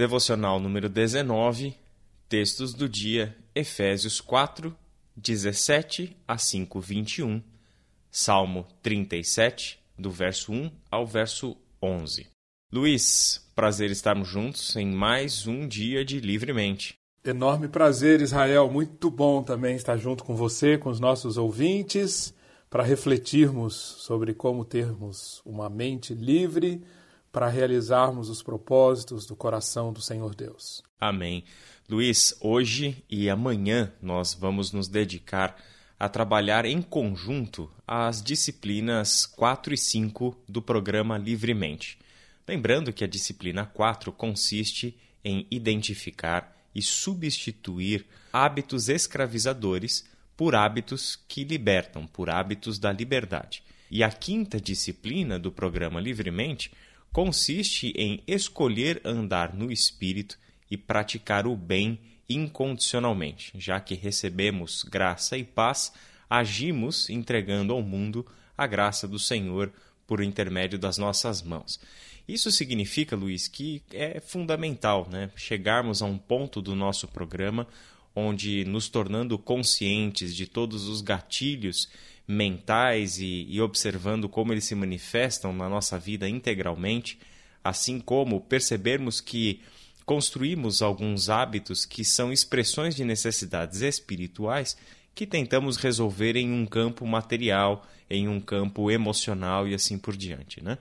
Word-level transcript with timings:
Devocional 0.00 0.58
número 0.58 0.88
19, 0.88 1.76
textos 2.26 2.72
do 2.72 2.88
dia, 2.88 3.36
Efésios 3.54 4.18
4, 4.18 4.74
17 5.14 6.16
a 6.26 6.38
5, 6.38 6.80
21, 6.80 7.42
Salmo 8.10 8.66
37, 8.82 9.78
do 9.98 10.10
verso 10.10 10.52
1 10.52 10.70
ao 10.90 11.06
verso 11.06 11.54
11. 11.82 12.26
Luiz, 12.72 13.46
prazer 13.54 13.90
estarmos 13.90 14.26
juntos 14.26 14.74
em 14.74 14.86
mais 14.86 15.46
um 15.46 15.68
dia 15.68 16.02
de 16.02 16.18
Livremente. 16.18 16.94
Enorme 17.22 17.68
prazer, 17.68 18.22
Israel. 18.22 18.70
Muito 18.70 19.10
bom 19.10 19.42
também 19.42 19.76
estar 19.76 19.98
junto 19.98 20.24
com 20.24 20.34
você, 20.34 20.78
com 20.78 20.88
os 20.88 20.98
nossos 20.98 21.36
ouvintes, 21.36 22.32
para 22.70 22.82
refletirmos 22.82 23.74
sobre 23.74 24.32
como 24.32 24.64
termos 24.64 25.42
uma 25.44 25.68
mente 25.68 26.14
livre 26.14 26.82
para 27.32 27.48
realizarmos 27.48 28.28
os 28.28 28.42
propósitos 28.42 29.26
do 29.26 29.36
coração 29.36 29.92
do 29.92 30.00
Senhor 30.00 30.34
Deus. 30.34 30.82
Amém. 31.00 31.44
Luiz, 31.88 32.36
hoje 32.40 33.04
e 33.08 33.28
amanhã 33.28 33.92
nós 34.00 34.34
vamos 34.34 34.72
nos 34.72 34.88
dedicar 34.88 35.56
a 35.98 36.08
trabalhar 36.08 36.64
em 36.64 36.80
conjunto 36.80 37.70
as 37.86 38.22
disciplinas 38.22 39.26
4 39.26 39.74
e 39.74 39.76
5 39.76 40.36
do 40.48 40.62
programa 40.62 41.18
Livremente. 41.18 41.98
Lembrando 42.48 42.92
que 42.92 43.04
a 43.04 43.06
disciplina 43.06 43.66
4 43.66 44.10
consiste 44.12 44.98
em 45.24 45.46
identificar 45.50 46.56
e 46.74 46.80
substituir 46.80 48.06
hábitos 48.32 48.88
escravizadores 48.88 50.08
por 50.36 50.54
hábitos 50.54 51.18
que 51.28 51.44
libertam, 51.44 52.06
por 52.06 52.30
hábitos 52.30 52.78
da 52.78 52.90
liberdade. 52.90 53.62
E 53.90 54.02
a 54.02 54.10
quinta 54.10 54.60
disciplina 54.60 55.38
do 55.38 55.52
programa 55.52 56.00
Livremente 56.00 56.72
consiste 57.12 57.92
em 57.96 58.22
escolher 58.26 59.00
andar 59.04 59.54
no 59.54 59.70
espírito 59.70 60.38
e 60.70 60.76
praticar 60.76 61.46
o 61.46 61.56
bem 61.56 61.98
incondicionalmente, 62.28 63.52
já 63.56 63.80
que 63.80 63.94
recebemos 63.94 64.84
graça 64.84 65.36
e 65.36 65.42
paz, 65.42 65.92
agimos 66.28 67.10
entregando 67.10 67.72
ao 67.72 67.82
mundo 67.82 68.24
a 68.56 68.66
graça 68.66 69.08
do 69.08 69.18
Senhor 69.18 69.72
por 70.06 70.22
intermédio 70.22 70.78
das 70.78 70.96
nossas 70.96 71.42
mãos. 71.42 71.80
Isso 72.28 72.50
significa, 72.52 73.16
Luiz, 73.16 73.48
que 73.48 73.82
é 73.92 74.20
fundamental 74.20 75.08
né, 75.10 75.30
chegarmos 75.34 76.00
a 76.02 76.06
um 76.06 76.16
ponto 76.16 76.62
do 76.62 76.76
nosso 76.76 77.08
programa 77.08 77.66
onde, 78.14 78.64
nos 78.64 78.88
tornando 78.88 79.38
conscientes 79.38 80.34
de 80.34 80.46
todos 80.46 80.86
os 80.88 81.00
gatilhos 81.00 81.88
mentais 82.30 83.18
e, 83.18 83.46
e 83.48 83.60
observando 83.60 84.28
como 84.28 84.52
eles 84.52 84.64
se 84.64 84.74
manifestam 84.74 85.52
na 85.52 85.68
nossa 85.68 85.98
vida 85.98 86.28
integralmente, 86.28 87.18
assim 87.62 87.98
como 87.98 88.40
percebermos 88.40 89.20
que 89.20 89.60
construímos 90.06 90.80
alguns 90.80 91.28
hábitos 91.28 91.84
que 91.84 92.04
são 92.04 92.32
expressões 92.32 92.94
de 92.94 93.04
necessidades 93.04 93.80
espirituais 93.80 94.76
que 95.14 95.26
tentamos 95.26 95.76
resolver 95.76 96.36
em 96.36 96.52
um 96.52 96.66
campo 96.66 97.04
material, 97.04 97.84
em 98.08 98.28
um 98.28 98.40
campo 98.40 98.90
emocional 98.90 99.66
e 99.66 99.74
assim 99.74 99.98
por 99.98 100.16
diante, 100.16 100.62
né? 100.62 100.78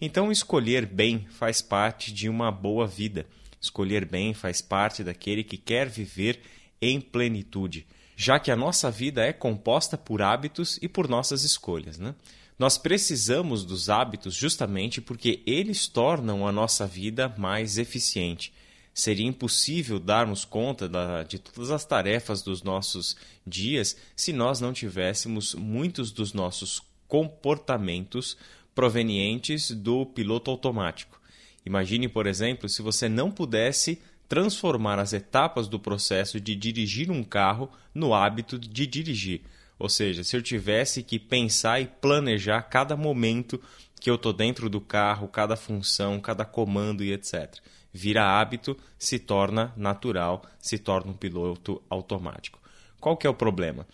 Então, 0.00 0.32
escolher 0.32 0.86
bem 0.86 1.26
faz 1.30 1.60
parte 1.60 2.12
de 2.12 2.28
uma 2.28 2.50
boa 2.50 2.86
vida. 2.86 3.26
Escolher 3.60 4.04
bem 4.04 4.32
faz 4.32 4.62
parte 4.62 5.02
daquele 5.02 5.42
que 5.42 5.56
quer 5.56 5.88
viver 5.88 6.40
em 6.80 7.00
plenitude, 7.00 7.84
já 8.20 8.40
que 8.40 8.50
a 8.50 8.56
nossa 8.56 8.90
vida 8.90 9.24
é 9.24 9.32
composta 9.32 9.96
por 9.96 10.20
hábitos 10.22 10.76
e 10.82 10.88
por 10.88 11.06
nossas 11.08 11.44
escolhas. 11.44 12.00
Né? 12.00 12.16
Nós 12.58 12.76
precisamos 12.76 13.64
dos 13.64 13.88
hábitos 13.88 14.34
justamente 14.34 15.00
porque 15.00 15.40
eles 15.46 15.86
tornam 15.86 16.44
a 16.44 16.50
nossa 16.50 16.84
vida 16.84 17.32
mais 17.38 17.78
eficiente. 17.78 18.52
Seria 18.92 19.24
impossível 19.24 20.00
darmos 20.00 20.44
conta 20.44 20.88
da, 20.88 21.22
de 21.22 21.38
todas 21.38 21.70
as 21.70 21.84
tarefas 21.84 22.42
dos 22.42 22.64
nossos 22.64 23.16
dias 23.46 23.96
se 24.16 24.32
nós 24.32 24.60
não 24.60 24.72
tivéssemos 24.72 25.54
muitos 25.54 26.10
dos 26.10 26.32
nossos 26.32 26.82
comportamentos 27.06 28.36
provenientes 28.74 29.70
do 29.70 30.04
piloto 30.04 30.50
automático. 30.50 31.20
Imagine, 31.64 32.08
por 32.08 32.26
exemplo, 32.26 32.68
se 32.68 32.82
você 32.82 33.08
não 33.08 33.30
pudesse 33.30 34.02
transformar 34.28 34.98
as 34.98 35.12
etapas 35.12 35.66
do 35.66 35.80
processo 35.80 36.38
de 36.38 36.54
dirigir 36.54 37.10
um 37.10 37.24
carro 37.24 37.70
no 37.94 38.12
hábito 38.12 38.58
de 38.58 38.86
dirigir. 38.86 39.42
Ou 39.78 39.88
seja, 39.88 40.22
se 40.22 40.36
eu 40.36 40.42
tivesse 40.42 41.02
que 41.02 41.18
pensar 41.18 41.80
e 41.80 41.86
planejar 41.86 42.62
cada 42.62 42.96
momento 42.96 43.60
que 44.00 44.10
eu 44.10 44.16
estou 44.16 44.32
dentro 44.32 44.68
do 44.68 44.80
carro, 44.80 45.28
cada 45.28 45.56
função, 45.56 46.20
cada 46.20 46.44
comando 46.44 47.02
e 47.02 47.12
etc. 47.12 47.56
Vira 47.92 48.38
hábito, 48.38 48.76
se 48.98 49.18
torna 49.18 49.72
natural, 49.76 50.44
se 50.60 50.78
torna 50.78 51.10
um 51.10 51.16
piloto 51.16 51.82
automático. 51.88 52.60
Qual 53.00 53.16
que 53.16 53.26
é 53.26 53.30
o 53.30 53.34
problema? 53.34 53.86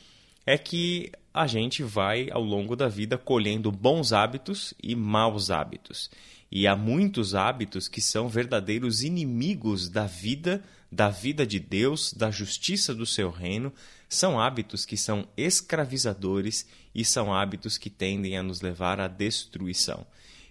É 0.45 0.59
que 0.59 1.13
a 1.33 1.47
gente 1.47 1.83
vai 1.83 2.29
ao 2.31 2.43
longo 2.43 2.77
da 2.77 2.89
vida 2.89 3.17
colhendo 3.17 3.71
bons 3.71 4.13
hábitos 4.13 4.75
e 4.83 4.95
maus 4.95 5.51
hábitos. 5.51 6.11
E 6.55 6.69
há 6.69 6.77
muitos 6.77 7.35
hábitos 7.35 7.89
que 7.89 8.01
são 8.01 8.29
verdadeiros 8.29 9.03
inimigos 9.03 9.89
da 9.89 10.07
vida, 10.07 10.63
da 10.91 11.09
vida 11.09 11.45
de 11.45 11.59
Deus, 11.59 12.15
da 12.15 12.31
justiça 12.31 12.95
do 12.95 13.05
seu 13.05 13.29
reino. 13.29 13.73
São 14.09 14.41
hábitos 14.41 14.87
que 14.87 14.97
são 14.97 15.27
escravizadores 15.37 16.65
e 16.95 17.05
são 17.05 17.35
hábitos 17.35 17.77
que 17.77 17.91
tendem 17.91 18.39
a 18.39 18.43
nos 18.45 18.61
levar 18.61 19.01
à 19.01 19.09
destruição. 19.09 20.07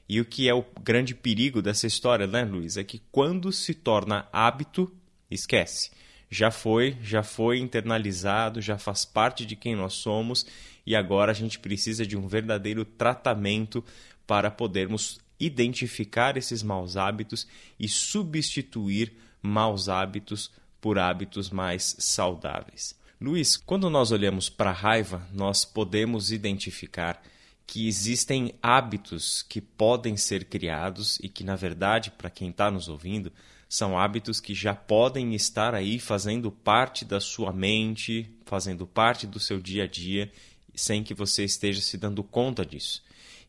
E 0.10 0.20
o 0.20 0.26
que 0.26 0.50
é 0.50 0.54
o 0.54 0.66
grande 0.84 1.16
perigo 1.16 1.62
dessa 1.62 1.88
história, 1.88 2.28
né, 2.28 2.44
Luiz? 2.44 2.76
É 2.76 2.84
que 2.84 3.02
quando 3.10 3.50
se 3.54 3.74
torna 3.74 4.28
hábito, 4.34 4.94
esquece 5.32 5.90
já 6.34 6.50
foi, 6.50 6.98
já 7.00 7.22
foi 7.22 7.60
internalizado, 7.60 8.60
já 8.60 8.76
faz 8.76 9.06
parte 9.06 9.46
de 9.46 9.56
quem 9.56 9.76
nós 9.76 9.94
somos 9.94 10.46
e 10.84 10.96
agora 10.96 11.32
a 11.32 11.36
gente 11.36 11.60
precisa 11.60 12.08
de 12.08 12.18
um 12.18 12.28
verdadeiro 12.28 12.84
tratamento 12.84 13.86
para 14.26 14.50
podermos 14.50 15.20
identificar 15.40 16.38
esses 16.38 16.64
maus 16.64 16.96
hábitos 16.98 17.48
e 17.80 17.88
substituir 17.88 19.14
maus 19.42 19.90
hábitos 19.90 20.52
por 20.80 21.00
hábitos 21.00 21.50
mais 21.50 21.96
saudáveis. 22.00 22.96
Luiz, 23.20 23.56
quando 23.56 23.90
nós 23.90 24.12
olhamos 24.12 24.50
para 24.50 24.72
a 24.72 24.74
raiva, 24.74 25.28
nós 25.32 25.64
podemos 25.64 26.32
identificar 26.32 27.22
que 27.66 27.88
existem 27.88 28.54
hábitos 28.62 29.42
que 29.44 29.62
podem 29.62 30.18
ser 30.18 30.46
criados 30.46 31.20
e 31.24 31.30
que, 31.30 31.44
na 31.44 31.56
verdade, 31.56 32.12
para 32.12 32.30
quem 32.30 32.50
está 32.50 32.70
nos 32.70 32.90
ouvindo, 32.90 33.32
são 33.70 33.98
hábitos 33.98 34.40
que 34.40 34.54
já 34.54 34.76
podem 34.76 35.34
estar 35.34 35.74
aí 35.74 36.00
fazendo 36.00 36.52
parte 36.52 37.06
da 37.06 37.20
sua 37.20 37.52
mente, 37.52 38.30
fazendo 38.46 38.86
parte 38.86 39.26
do 39.26 39.40
seu 39.40 39.60
dia 39.60 39.86
a 39.86 39.88
dia, 39.88 40.32
sem 40.76 41.04
que 41.04 41.14
você 41.14 41.44
esteja 41.44 41.82
se 41.82 41.98
dando 41.98 42.24
conta 42.24 42.66
disso. 42.66 43.02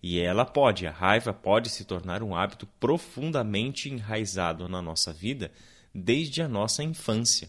E 0.06 0.20
ela 0.20 0.44
pode, 0.44 0.86
a 0.86 0.90
raiva 0.90 1.32
pode 1.32 1.70
se 1.70 1.82
tornar 1.82 2.22
um 2.22 2.36
hábito 2.36 2.66
profundamente 2.78 3.88
enraizado 3.88 4.68
na 4.68 4.82
nossa 4.82 5.14
vida 5.14 5.50
desde 5.94 6.42
a 6.42 6.46
nossa 6.46 6.84
infância. 6.84 7.48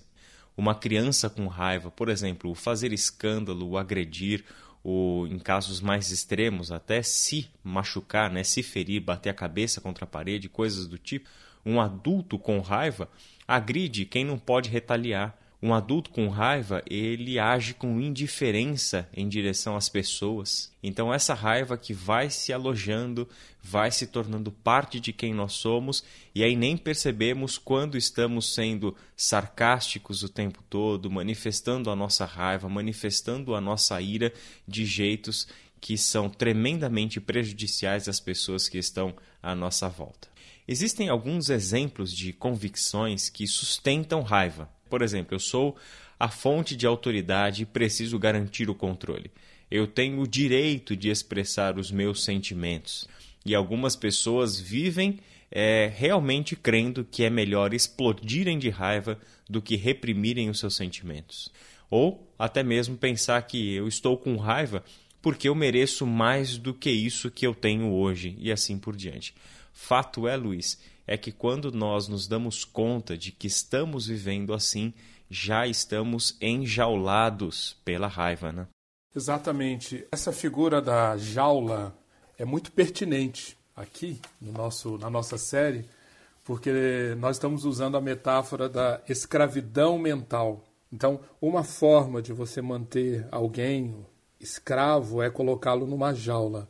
Uma 0.56 0.74
criança 0.74 1.30
com 1.30 1.48
raiva, 1.48 1.92
por 1.92 2.08
exemplo, 2.08 2.50
o 2.50 2.56
fazer 2.56 2.94
escândalo, 2.94 3.68
o 3.68 3.78
agredir, 3.78 4.46
ou 4.82 5.28
em 5.28 5.38
casos 5.38 5.82
mais 5.82 6.12
extremos, 6.12 6.72
até 6.72 7.04
se 7.04 7.50
machucar, 7.62 8.32
né, 8.32 8.42
se 8.42 8.64
ferir, 8.64 9.02
bater 9.02 9.32
a 9.32 9.34
cabeça 9.34 9.82
contra 9.82 10.06
a 10.06 10.08
parede, 10.08 10.48
coisas 10.48 10.88
do 10.88 10.98
tipo, 10.98 11.28
um 11.66 11.82
adulto 11.82 12.40
com 12.40 12.62
raiva 12.62 13.10
agride 13.46 14.06
quem 14.06 14.24
não 14.24 14.40
pode 14.40 14.70
retaliar. 14.70 15.38
Um 15.62 15.74
adulto 15.74 16.10
com 16.10 16.28
raiva, 16.28 16.84
ele 16.90 17.40
age 17.40 17.74
com 17.74 18.00
indiferença 18.00 19.10
em 19.14 19.28
direção 19.28 19.76
às 19.76 19.90
pessoas. 19.90 20.72
Então 20.84 21.14
essa 21.14 21.34
raiva 21.34 21.78
que 21.78 21.94
vai 21.94 22.30
se 22.30 22.54
alojando, 22.54 23.28
vai 23.64 23.90
se 23.90 24.08
tornando 24.08 24.52
parte 24.52 25.00
de 25.00 25.12
quem 25.12 25.34
nós 25.34 25.54
somos, 25.54 26.04
e 26.36 26.44
aí 26.44 26.56
nem 26.56 26.78
percebemos 26.78 27.58
quando 27.58 27.98
estamos 27.98 28.54
sendo 28.54 28.96
sarcásticos 29.16 30.22
o 30.24 30.30
tempo 30.30 30.64
todo, 30.70 31.10
manifestando 31.10 31.90
a 31.90 31.96
nossa 31.96 32.26
raiva, 32.26 32.70
manifestando 32.70 33.56
a 33.56 33.62
nossa 33.62 34.00
ira 34.02 34.32
de 34.68 34.86
jeitos 34.86 35.48
que 35.82 35.98
são 35.98 36.30
tremendamente 36.30 37.20
prejudiciais 37.20 38.08
às 38.08 38.20
pessoas 38.20 38.68
que 38.68 38.78
estão 38.78 39.16
à 39.42 39.54
nossa 39.54 39.88
volta. 39.88 40.28
Existem 40.68 41.10
alguns 41.10 41.52
exemplos 41.52 42.12
de 42.12 42.34
convicções 42.34 43.30
que 43.30 43.46
sustentam 43.46 44.24
raiva. 44.24 44.68
Por 44.96 45.02
exemplo, 45.02 45.36
eu 45.36 45.40
sou 45.40 45.76
a 46.18 46.30
fonte 46.30 46.74
de 46.74 46.88
autoridade 46.88 47.64
e 47.64 47.66
preciso 47.66 48.18
garantir 48.18 48.70
o 48.70 48.74
controle. 48.74 49.30
Eu 49.70 49.88
tenho 49.88 50.22
o 50.22 50.26
direito 50.26 50.96
de 50.96 51.10
expressar 51.10 51.78
os 51.78 51.92
meus 51.92 52.24
sentimentos. 52.24 53.06
E 53.46 53.54
algumas 53.54 53.98
pessoas 53.98 54.58
vivem 54.58 55.20
é, 55.52 55.92
realmente 55.94 56.56
crendo 56.56 57.04
que 57.04 57.26
é 57.26 57.30
melhor 57.30 57.74
explodirem 57.74 58.58
de 58.58 58.70
raiva 58.70 59.20
do 59.50 59.62
que 59.62 59.76
reprimirem 59.76 60.50
os 60.50 60.60
seus 60.60 60.78
sentimentos. 60.78 61.52
Ou 61.90 62.26
até 62.40 62.64
mesmo 62.64 62.96
pensar 62.96 63.42
que 63.42 63.74
eu 63.76 63.90
estou 63.90 64.18
com 64.18 64.38
raiva 64.38 64.82
porque 65.22 65.50
eu 65.50 65.56
mereço 65.56 66.08
mais 66.08 66.58
do 66.58 66.74
que 66.74 66.90
isso 66.90 67.30
que 67.30 67.46
eu 67.46 67.54
tenho 67.54 67.92
hoje, 67.92 68.38
e 68.40 68.50
assim 68.50 68.80
por 68.80 68.96
diante. 68.96 69.36
Fato 69.74 70.26
é, 70.26 70.38
Luiz, 70.38 70.80
é 71.08 71.18
que 71.18 71.32
quando 71.32 71.72
nós 71.72 72.08
nos 72.08 72.28
damos 72.28 72.64
conta 72.64 73.18
de 73.18 73.32
que 73.32 73.48
estamos 73.48 74.08
vivendo 74.08 74.54
assim, 74.54 74.94
já 75.30 75.68
estamos 75.68 76.38
enjaulados 76.42 77.78
pela 77.84 78.08
raiva, 78.08 78.52
né? 78.52 78.68
Exatamente. 79.16 80.06
Essa 80.12 80.32
figura 80.32 80.82
da 80.82 81.16
jaula 81.18 81.98
é 82.38 82.44
muito 82.44 82.72
pertinente 82.72 83.58
aqui 83.76 84.20
no 84.42 84.52
nosso, 84.52 84.98
na 84.98 85.10
nossa 85.10 85.38
série, 85.38 85.86
porque 86.44 87.16
nós 87.18 87.38
estamos 87.38 87.66
usando 87.66 87.98
a 87.98 88.02
metáfora 88.02 88.68
da 88.68 89.02
escravidão 89.08 89.98
mental. 89.98 90.64
Então, 90.92 91.20
uma 91.42 91.64
forma 91.64 92.22
de 92.22 92.32
você 92.34 92.62
manter 92.62 93.28
alguém 93.32 94.06
escravo 94.40 95.22
é 95.22 95.30
colocá-lo 95.30 95.88
numa 95.88 96.14
jaula. 96.14 96.68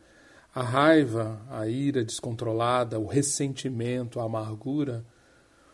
A 0.55 0.63
raiva, 0.63 1.45
a 1.49 1.67
ira 1.67 2.01
descontrolada, 2.01 2.97
o 2.97 3.05
ressentimento, 3.05 4.21
a 4.21 4.23
amargura 4.23 5.05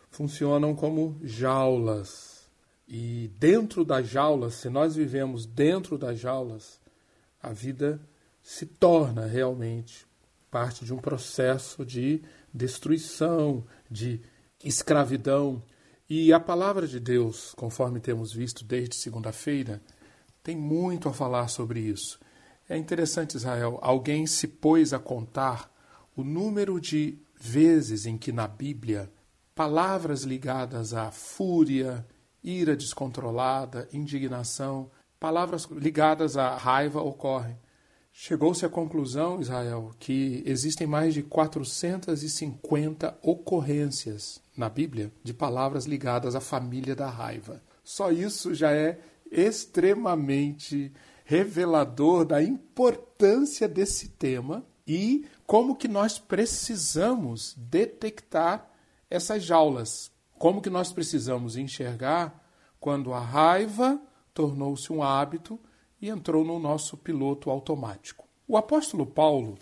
funcionam 0.10 0.74
como 0.75 1.19
jaulas. 1.22 2.50
E 2.88 3.30
dentro 3.38 3.86
das 3.86 4.07
jaulas, 4.07 4.56
se 4.56 4.69
nós 4.69 4.95
vivemos 4.95 5.45
dentro 5.45 6.00
das 6.00 6.18
jaulas, 6.18 6.81
a 7.39 7.54
vida 7.54 8.01
se 8.42 8.66
torna 8.66 9.28
realmente 9.28 10.07
parte 10.50 10.83
de 10.83 10.92
um 10.92 10.98
processo 10.98 11.86
de 11.86 12.24
destruição, 12.51 13.63
de 13.88 14.19
escravidão. 14.63 15.62
E 16.10 16.33
a 16.33 16.39
palavra 16.39 16.88
de 16.88 17.00
Deus, 17.00 17.54
conforme 17.56 18.00
temos 18.00 18.33
visto 18.33 18.66
desde 18.66 18.95
segunda-feira, 18.95 19.80
tem 20.42 20.56
muito 20.56 21.07
a 21.07 21.13
falar 21.13 21.50
sobre 21.50 21.81
isso. 21.81 22.19
É 22.67 22.77
interessante, 22.77 23.35
Israel, 23.35 23.79
alguém 23.81 24.25
se 24.25 24.47
pôs 24.47 24.93
a 24.93 24.99
contar 24.99 25.71
o 26.15 26.23
número 26.23 26.79
de 26.79 27.17
vezes 27.35 28.05
em 28.05 28.17
que 28.17 28.31
na 28.31 28.47
Bíblia 28.47 29.11
palavras 29.53 30.23
ligadas 30.23 30.93
à 30.93 31.11
fúria, 31.11 32.05
ira 32.43 32.75
descontrolada, 32.75 33.87
indignação, 33.91 34.89
palavras 35.19 35.65
ligadas 35.65 36.37
à 36.37 36.55
raiva 36.55 37.01
ocorrem. 37.01 37.57
Chegou-se 38.13 38.65
à 38.65 38.69
conclusão, 38.69 39.39
Israel, 39.39 39.91
que 39.97 40.43
existem 40.45 40.85
mais 40.85 41.13
de 41.13 41.23
450 41.23 43.17
ocorrências 43.21 44.41
na 44.55 44.67
Bíblia 44.67 45.11
de 45.23 45.33
palavras 45.33 45.85
ligadas 45.85 46.35
à 46.35 46.41
família 46.41 46.95
da 46.95 47.09
raiva. 47.09 47.61
Só 47.83 48.11
isso 48.11 48.53
já 48.53 48.71
é 48.71 48.99
extremamente 49.31 50.91
revelador 51.31 52.25
da 52.25 52.44
importância 52.44 53.66
desse 53.66 54.10
tema 54.10 54.66
e 54.86 55.25
como 55.48 55.78
que 55.78 55.88
nós 55.88 56.19
precisamos 56.19 57.56
detectar 57.57 58.69
essas 59.10 59.42
jaulas, 59.42 60.12
como 60.38 60.62
que 60.62 60.69
nós 60.69 60.92
precisamos 60.92 61.56
enxergar 61.56 62.45
quando 62.81 63.13
a 63.13 63.19
raiva 63.22 63.98
tornou-se 64.33 64.92
um 64.92 65.01
hábito 65.01 65.57
e 66.01 66.10
entrou 66.10 66.44
no 66.44 66.60
nosso 66.60 66.98
piloto 66.98 67.50
automático. 67.50 68.28
O 68.45 68.57
apóstolo 68.57 69.06
Paulo, 69.06 69.57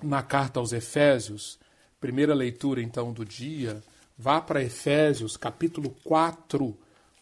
na 0.00 0.22
carta 0.22 0.60
aos 0.60 0.72
Efésios, 0.72 1.58
primeira 1.98 2.34
leitura 2.34 2.80
então 2.80 3.12
do 3.12 3.24
dia, 3.24 3.82
vá 4.16 4.40
para 4.40 4.62
Efésios 4.62 5.36
capítulo 5.36 5.90
4, 6.04 6.78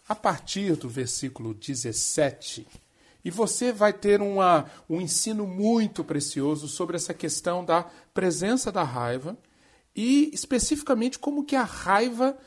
a 0.06 0.14
partir 0.14 0.76
do 0.76 0.90
versículo 0.90 1.54
17 1.54 2.66
e 3.24 3.30
você 3.30 3.72
vai 3.72 3.92
ter 3.92 4.22
uma, 4.22 4.66
um 4.88 5.00
ensino 5.00 5.46
muito 5.46 6.04
precioso 6.04 6.68
sobre 6.68 6.96
essa 6.96 7.12
questão 7.12 7.64
da 7.64 7.84
presença 8.14 8.70
da 8.70 8.82
raiva 8.82 9.36
e 9.94 10.30
especificamente 10.32 11.18
como 11.18 11.44
que 11.44 11.56
a 11.56 11.64
raiva 11.64 12.38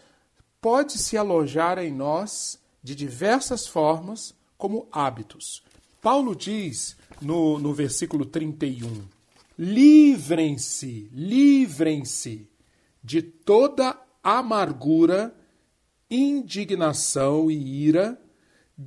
pode 0.62 0.98
se 0.98 1.18
alojar 1.18 1.80
em 1.80 1.92
nós 1.92 2.60
de 2.84 2.96
diversas 2.96 3.68
formas 3.68 4.34
como 4.58 4.88
hábitos. 4.92 5.64
Paulo 6.02 6.36
diz 6.36 6.96
no, 7.22 7.60
no 7.60 7.74
versículo 7.74 8.26
31: 8.26 9.04
livrem-se, 9.58 11.10
livrem-se 11.12 12.48
de 13.04 13.22
toda 13.22 14.00
amargura, 14.24 15.36
indignação 16.10 17.50
e 17.50 17.88
ira 17.88 18.21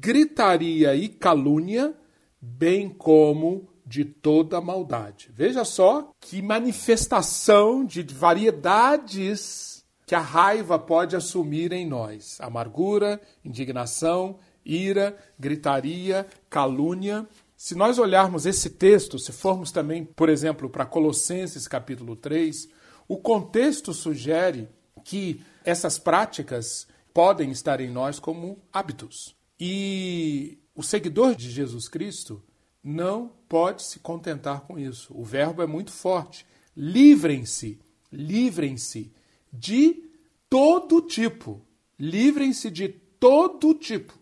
gritaria 0.00 0.94
e 0.94 1.08
calúnia, 1.08 1.94
bem 2.40 2.88
como 2.88 3.68
de 3.86 4.04
toda 4.04 4.60
maldade. 4.60 5.30
Veja 5.32 5.64
só 5.64 6.10
que 6.20 6.42
manifestação 6.42 7.84
de 7.84 8.02
variedades 8.02 9.84
que 10.06 10.14
a 10.14 10.20
raiva 10.20 10.78
pode 10.78 11.14
assumir 11.14 11.72
em 11.72 11.86
nós: 11.86 12.38
amargura, 12.40 13.20
indignação, 13.44 14.38
ira, 14.64 15.16
gritaria, 15.38 16.26
calúnia. 16.50 17.26
Se 17.56 17.74
nós 17.74 17.98
olharmos 17.98 18.46
esse 18.46 18.70
texto, 18.70 19.18
se 19.18 19.32
formos 19.32 19.70
também, 19.70 20.04
por 20.04 20.28
exemplo, 20.28 20.68
para 20.68 20.84
Colossenses 20.84 21.68
capítulo 21.68 22.16
3, 22.16 22.68
o 23.06 23.16
contexto 23.16 23.92
sugere 23.94 24.68
que 25.04 25.40
essas 25.64 25.98
práticas 25.98 26.86
podem 27.12 27.50
estar 27.50 27.80
em 27.80 27.90
nós 27.90 28.18
como 28.18 28.58
hábitos. 28.72 29.34
E 29.58 30.58
o 30.74 30.82
seguidor 30.82 31.34
de 31.34 31.50
Jesus 31.50 31.88
Cristo 31.88 32.42
não 32.82 33.32
pode 33.48 33.82
se 33.82 33.98
contentar 33.98 34.62
com 34.62 34.78
isso. 34.78 35.12
O 35.16 35.24
verbo 35.24 35.62
é 35.62 35.66
muito 35.66 35.92
forte. 35.92 36.46
Livrem-se, 36.76 37.80
livrem-se 38.12 39.12
de 39.52 40.04
todo 40.50 41.00
tipo. 41.00 41.64
Livrem-se 41.98 42.70
de 42.70 42.88
todo 42.88 43.74
tipo 43.74 44.18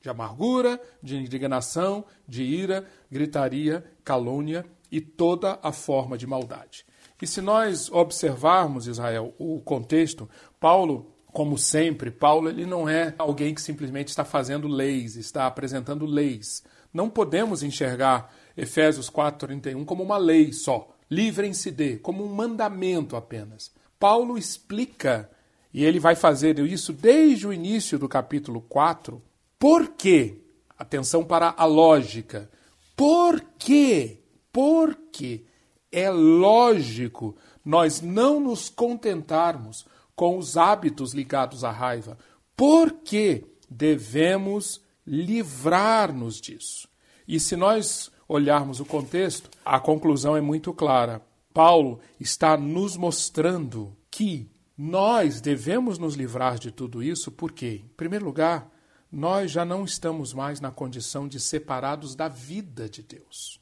de 0.00 0.08
amargura, 0.08 0.80
de 1.02 1.16
indignação, 1.16 2.04
de 2.26 2.42
ira, 2.42 2.86
gritaria, 3.10 3.84
calúnia 4.02 4.64
e 4.90 5.00
toda 5.00 5.58
a 5.62 5.72
forma 5.72 6.16
de 6.16 6.26
maldade. 6.26 6.86
E 7.20 7.26
se 7.26 7.42
nós 7.42 7.90
observarmos, 7.92 8.86
Israel, 8.86 9.34
o 9.38 9.60
contexto, 9.60 10.28
Paulo 10.58 11.14
como 11.32 11.56
sempre, 11.56 12.10
Paulo 12.10 12.48
ele 12.48 12.66
não 12.66 12.88
é 12.88 13.14
alguém 13.18 13.54
que 13.54 13.62
simplesmente 13.62 14.08
está 14.08 14.24
fazendo 14.24 14.66
leis, 14.68 15.16
está 15.16 15.46
apresentando 15.46 16.04
leis. 16.06 16.62
Não 16.92 17.08
podemos 17.08 17.62
enxergar 17.62 18.32
Efésios 18.56 19.08
4:31 19.08 19.84
como 19.84 20.02
uma 20.02 20.16
lei 20.16 20.52
só, 20.52 20.88
livrem-se 21.10 21.70
de, 21.70 21.96
como 21.98 22.24
um 22.24 22.34
mandamento 22.34 23.16
apenas. 23.16 23.72
Paulo 23.98 24.36
explica, 24.36 25.30
e 25.72 25.84
ele 25.84 26.00
vai 26.00 26.14
fazer 26.14 26.58
isso 26.58 26.92
desde 26.92 27.46
o 27.46 27.52
início 27.52 27.98
do 27.98 28.08
capítulo 28.08 28.60
4, 28.62 29.22
por 29.58 29.88
quê? 29.90 30.38
Atenção 30.78 31.22
para 31.24 31.54
a 31.56 31.64
lógica. 31.64 32.50
Por 32.96 33.40
quê? 33.58 34.18
Porque 34.52 35.44
é 35.92 36.10
lógico 36.10 37.36
nós 37.64 38.00
não 38.00 38.40
nos 38.40 38.68
contentarmos 38.68 39.86
com 40.20 40.36
os 40.36 40.58
hábitos 40.58 41.14
ligados 41.14 41.64
à 41.64 41.70
raiva. 41.70 42.18
Por 42.54 42.92
que 42.92 43.42
devemos 43.70 44.82
livrar-nos 45.06 46.38
disso? 46.38 46.86
E 47.26 47.40
se 47.40 47.56
nós 47.56 48.12
olharmos 48.28 48.80
o 48.80 48.84
contexto, 48.84 49.48
a 49.64 49.80
conclusão 49.80 50.36
é 50.36 50.40
muito 50.42 50.74
clara. 50.74 51.22
Paulo 51.54 52.00
está 52.20 52.54
nos 52.54 52.98
mostrando 52.98 53.96
que 54.10 54.50
nós 54.76 55.40
devemos 55.40 55.96
nos 55.96 56.16
livrar 56.16 56.58
de 56.58 56.70
tudo 56.70 57.02
isso 57.02 57.32
porque, 57.32 57.80
em 57.82 57.88
primeiro 57.96 58.26
lugar, 58.26 58.70
nós 59.10 59.50
já 59.50 59.64
não 59.64 59.86
estamos 59.86 60.34
mais 60.34 60.60
na 60.60 60.70
condição 60.70 61.26
de 61.26 61.40
separados 61.40 62.14
da 62.14 62.28
vida 62.28 62.90
de 62.90 63.02
Deus. 63.02 63.58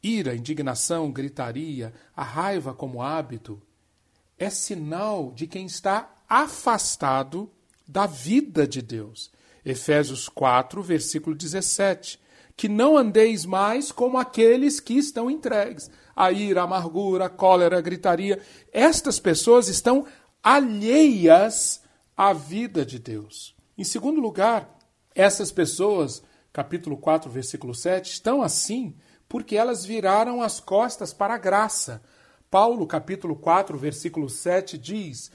Ira, 0.00 0.36
indignação, 0.36 1.10
gritaria, 1.10 1.92
a 2.14 2.22
raiva 2.22 2.72
como 2.72 3.02
hábito 3.02 3.60
é 4.40 4.48
sinal 4.48 5.32
de 5.32 5.46
quem 5.46 5.66
está 5.66 6.10
afastado 6.26 7.52
da 7.86 8.06
vida 8.06 8.66
de 8.66 8.80
Deus. 8.80 9.30
Efésios 9.62 10.30
4, 10.30 10.82
versículo 10.82 11.36
17. 11.36 12.18
Que 12.56 12.66
não 12.66 12.96
andeis 12.96 13.44
mais 13.44 13.92
como 13.92 14.16
aqueles 14.16 14.80
que 14.80 14.94
estão 14.94 15.30
entregues. 15.30 15.90
A 16.16 16.32
ira, 16.32 16.62
a 16.62 16.64
amargura, 16.64 17.26
a 17.26 17.28
cólera, 17.28 17.76
a 17.76 17.82
gritaria. 17.82 18.40
Estas 18.72 19.20
pessoas 19.20 19.68
estão 19.68 20.06
alheias 20.42 21.82
à 22.16 22.32
vida 22.32 22.84
de 22.84 22.98
Deus. 22.98 23.54
Em 23.76 23.84
segundo 23.84 24.20
lugar, 24.20 24.78
essas 25.14 25.52
pessoas, 25.52 26.22
capítulo 26.50 26.96
4, 26.96 27.30
versículo 27.30 27.74
7, 27.74 28.10
estão 28.10 28.40
assim 28.40 28.96
porque 29.28 29.56
elas 29.56 29.84
viraram 29.84 30.42
as 30.42 30.60
costas 30.60 31.12
para 31.12 31.34
a 31.34 31.38
graça. 31.38 32.02
Paulo, 32.50 32.84
capítulo 32.86 33.36
4, 33.36 33.78
versículo 33.78 34.28
7 34.28 34.76
diz: 34.76 35.30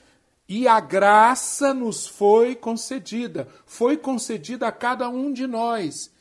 E 0.50 0.68
a 0.68 0.80
graça 0.82 1.74
nos 1.74 2.06
foi 2.06 2.56
concedida, 2.56 3.48
foi 3.66 3.96
concedida 3.96 4.68
a 4.68 4.72
cada 4.72 5.08
um 5.08 5.32
de 5.32 5.48
nós. 5.48 6.12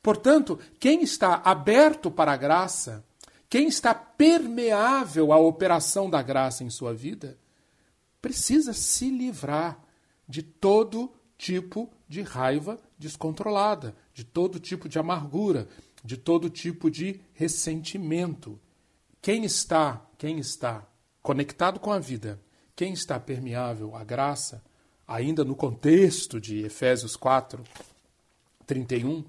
Portanto, 0.00 0.58
quem 0.78 1.02
está 1.02 1.42
aberto 1.44 2.10
para 2.10 2.32
a 2.32 2.36
graça, 2.36 3.04
quem 3.48 3.66
está 3.66 3.92
permeável 3.94 5.32
à 5.32 5.38
operação 5.38 6.08
da 6.08 6.22
graça 6.22 6.62
em 6.62 6.70
sua 6.70 6.94
vida, 6.94 7.36
precisa 8.22 8.72
se 8.72 9.10
livrar 9.10 9.82
de 10.28 10.42
todo 10.42 11.12
tipo 11.36 11.90
de 12.08 12.22
raiva 12.22 12.80
descontrolada, 12.98 13.96
de 14.12 14.24
todo 14.24 14.60
tipo 14.60 14.88
de 14.88 14.98
amargura, 14.98 15.66
de 16.04 16.16
todo 16.16 16.48
tipo 16.48 16.90
de 16.90 17.20
ressentimento. 17.32 18.60
Quem 19.20 19.44
está, 19.44 20.06
quem 20.24 20.38
está 20.38 20.88
conectado 21.20 21.78
com 21.78 21.92
a 21.92 21.98
vida, 21.98 22.40
quem 22.74 22.94
está 22.94 23.20
permeável 23.20 23.94
à 23.94 24.02
graça, 24.02 24.64
ainda 25.06 25.44
no 25.44 25.54
contexto 25.54 26.40
de 26.40 26.64
Efésios 26.64 27.14
4, 27.14 27.62
31, 28.66 29.22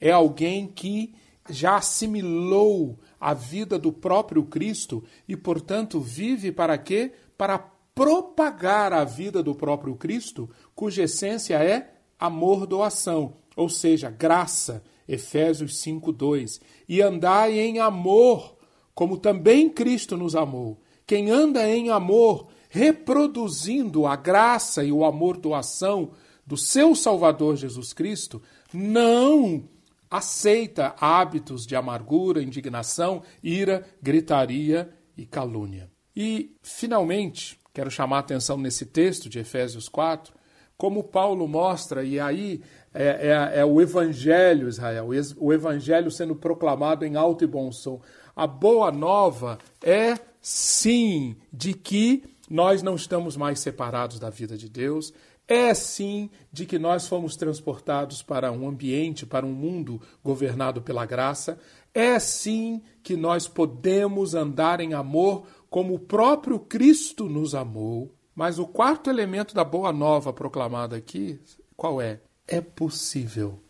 é 0.00 0.10
alguém 0.10 0.66
que 0.66 1.14
já 1.48 1.76
assimilou 1.76 2.98
a 3.20 3.32
vida 3.32 3.78
do 3.78 3.92
próprio 3.92 4.42
Cristo 4.42 5.04
e, 5.28 5.36
portanto, 5.36 6.00
vive 6.00 6.50
para 6.50 6.76
quê? 6.76 7.12
Para 7.38 7.56
propagar 7.94 8.92
a 8.92 9.04
vida 9.04 9.44
do 9.44 9.54
próprio 9.54 9.94
Cristo, 9.94 10.50
cuja 10.74 11.04
essência 11.04 11.62
é 11.62 11.94
amor 12.18 12.66
doação, 12.66 13.34
ou 13.54 13.68
seja, 13.68 14.10
graça, 14.10 14.82
Efésios 15.06 15.80
5:2. 15.80 16.60
E 16.88 17.00
andai 17.00 17.56
em 17.56 17.78
amor, 17.78 18.58
como 18.94 19.16
também 19.16 19.68
Cristo 19.68 20.16
nos 20.16 20.34
amou. 20.34 20.80
Quem 21.06 21.30
anda 21.30 21.68
em 21.68 21.90
amor, 21.90 22.48
reproduzindo 22.68 24.06
a 24.06 24.16
graça 24.16 24.84
e 24.84 24.92
o 24.92 25.04
amor 25.04 25.36
doação 25.36 26.12
do 26.46 26.56
seu 26.56 26.94
Salvador 26.94 27.56
Jesus 27.56 27.92
Cristo, 27.92 28.42
não 28.72 29.64
aceita 30.10 30.94
hábitos 31.00 31.66
de 31.66 31.76
amargura, 31.76 32.42
indignação, 32.42 33.22
ira, 33.42 33.86
gritaria 34.02 34.90
e 35.16 35.24
calúnia. 35.24 35.88
E, 36.14 36.56
finalmente, 36.62 37.58
quero 37.72 37.90
chamar 37.90 38.16
a 38.16 38.20
atenção 38.20 38.58
nesse 38.58 38.84
texto 38.84 39.28
de 39.28 39.38
Efésios 39.38 39.88
4, 39.88 40.34
como 40.76 41.04
Paulo 41.04 41.46
mostra, 41.46 42.02
e 42.02 42.18
aí 42.18 42.62
é, 42.92 43.52
é, 43.54 43.60
é, 43.60 43.64
o 43.64 43.80
Evangelho, 43.80 44.68
Israel, 44.68 45.08
o 45.36 45.52
Evangelho 45.52 46.10
sendo 46.10 46.34
proclamado 46.34 47.04
em 47.04 47.16
alto 47.16 47.44
e 47.44 47.46
bom 47.46 47.70
som. 47.70 48.00
A 48.34 48.46
boa 48.46 48.90
nova 48.90 49.58
é, 49.82 50.18
sim, 50.40 51.36
de 51.52 51.74
que 51.74 52.22
nós 52.48 52.82
não 52.82 52.94
estamos 52.94 53.36
mais 53.36 53.60
separados 53.60 54.18
da 54.18 54.30
vida 54.30 54.56
de 54.56 54.68
Deus, 54.68 55.12
é 55.46 55.74
sim 55.74 56.30
de 56.52 56.64
que 56.64 56.78
nós 56.78 57.08
fomos 57.08 57.36
transportados 57.36 58.22
para 58.22 58.52
um 58.52 58.68
ambiente, 58.68 59.26
para 59.26 59.44
um 59.44 59.52
mundo 59.52 60.00
governado 60.22 60.80
pela 60.80 61.04
graça, 61.04 61.58
é 61.92 62.18
sim 62.20 62.80
que 63.02 63.16
nós 63.16 63.48
podemos 63.48 64.34
andar 64.34 64.80
em 64.80 64.94
amor 64.94 65.44
como 65.68 65.94
o 65.94 65.98
próprio 65.98 66.58
Cristo 66.58 67.28
nos 67.28 67.54
amou. 67.54 68.14
Mas 68.34 68.58
o 68.58 68.66
quarto 68.66 69.10
elemento 69.10 69.54
da 69.54 69.64
boa 69.64 69.92
nova 69.92 70.32
proclamada 70.32 70.96
aqui, 70.96 71.40
qual 71.76 72.00
é? 72.00 72.20
É 72.46 72.60
possível 72.60 73.60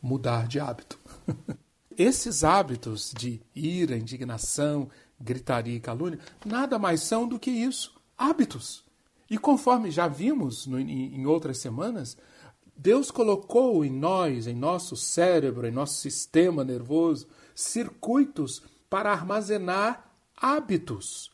mudar 0.00 0.46
de 0.46 0.60
hábito. 0.60 0.98
Esses 2.02 2.44
hábitos 2.44 3.12
de 3.14 3.42
ira, 3.54 3.94
indignação, 3.94 4.88
gritaria 5.20 5.76
e 5.76 5.80
calúnia, 5.80 6.18
nada 6.46 6.78
mais 6.78 7.02
são 7.02 7.28
do 7.28 7.38
que 7.38 7.50
isso, 7.50 7.94
hábitos. 8.16 8.82
E 9.28 9.36
conforme 9.36 9.90
já 9.90 10.08
vimos 10.08 10.66
no, 10.66 10.80
em, 10.80 11.14
em 11.14 11.26
outras 11.26 11.58
semanas, 11.58 12.16
Deus 12.74 13.10
colocou 13.10 13.84
em 13.84 13.90
nós, 13.90 14.46
em 14.46 14.54
nosso 14.54 14.96
cérebro, 14.96 15.66
em 15.66 15.70
nosso 15.70 16.00
sistema 16.00 16.64
nervoso, 16.64 17.26
circuitos 17.54 18.62
para 18.88 19.12
armazenar 19.12 20.10
hábitos. 20.34 21.30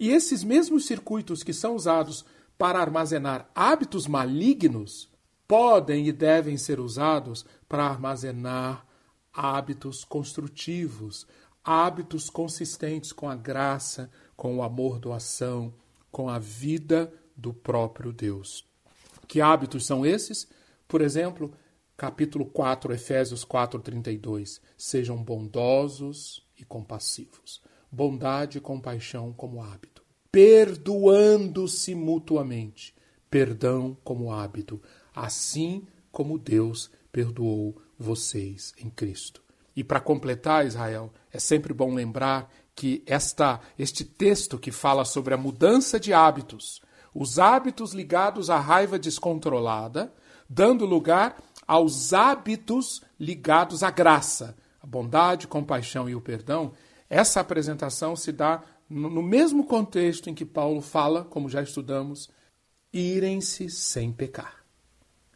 E 0.00 0.08
esses 0.08 0.42
mesmos 0.42 0.86
circuitos 0.86 1.42
que 1.42 1.52
são 1.52 1.76
usados 1.76 2.24
para 2.56 2.80
armazenar 2.80 3.50
hábitos 3.54 4.06
malignos 4.06 5.10
podem 5.46 6.08
e 6.08 6.12
devem 6.12 6.56
ser 6.56 6.80
usados 6.80 7.44
para 7.68 7.84
armazenar 7.84 8.85
hábitos 9.36 10.02
construtivos, 10.02 11.26
hábitos 11.62 12.30
consistentes 12.30 13.12
com 13.12 13.28
a 13.28 13.36
graça, 13.36 14.10
com 14.34 14.56
o 14.56 14.62
amor 14.62 14.98
doação, 14.98 15.74
com 16.10 16.30
a 16.30 16.38
vida 16.38 17.12
do 17.36 17.52
próprio 17.52 18.14
Deus. 18.14 18.66
Que 19.28 19.42
hábitos 19.42 19.84
são 19.84 20.06
esses? 20.06 20.48
Por 20.88 21.02
exemplo, 21.02 21.52
capítulo 21.96 22.46
4, 22.46 22.94
Efésios 22.94 23.44
4:32, 23.44 24.62
sejam 24.78 25.22
bondosos 25.22 26.42
e 26.58 26.64
compassivos. 26.64 27.60
Bondade 27.92 28.56
e 28.56 28.60
compaixão 28.60 29.34
como 29.34 29.62
hábito. 29.62 30.02
Perdoando-se 30.32 31.94
mutuamente. 31.94 32.94
Perdão 33.28 33.96
como 34.02 34.32
hábito, 34.32 34.80
assim 35.14 35.86
como 36.10 36.38
Deus 36.38 36.90
perdoou 37.12 37.85
vocês 37.98 38.74
em 38.78 38.90
Cristo. 38.90 39.42
E 39.74 39.84
para 39.84 40.00
completar, 40.00 40.66
Israel, 40.66 41.12
é 41.32 41.38
sempre 41.38 41.74
bom 41.74 41.92
lembrar 41.92 42.50
que 42.74 43.02
esta, 43.06 43.60
este 43.78 44.04
texto 44.04 44.58
que 44.58 44.70
fala 44.70 45.04
sobre 45.04 45.34
a 45.34 45.38
mudança 45.38 45.98
de 45.98 46.12
hábitos, 46.12 46.80
os 47.14 47.38
hábitos 47.38 47.92
ligados 47.92 48.50
à 48.50 48.58
raiva 48.58 48.98
descontrolada, 48.98 50.12
dando 50.48 50.84
lugar 50.84 51.42
aos 51.66 52.12
hábitos 52.12 53.02
ligados 53.18 53.82
à 53.82 53.90
graça, 53.90 54.56
a 54.80 54.86
bondade, 54.86 55.48
compaixão 55.48 56.08
e 56.08 56.14
o 56.14 56.20
perdão, 56.20 56.72
essa 57.08 57.40
apresentação 57.40 58.14
se 58.14 58.32
dá 58.32 58.62
no 58.88 59.22
mesmo 59.22 59.64
contexto 59.64 60.30
em 60.30 60.34
que 60.34 60.44
Paulo 60.44 60.80
fala, 60.80 61.24
como 61.24 61.48
já 61.48 61.62
estudamos, 61.62 62.30
irem-se 62.92 63.68
sem 63.68 64.12
pecar. 64.12 64.64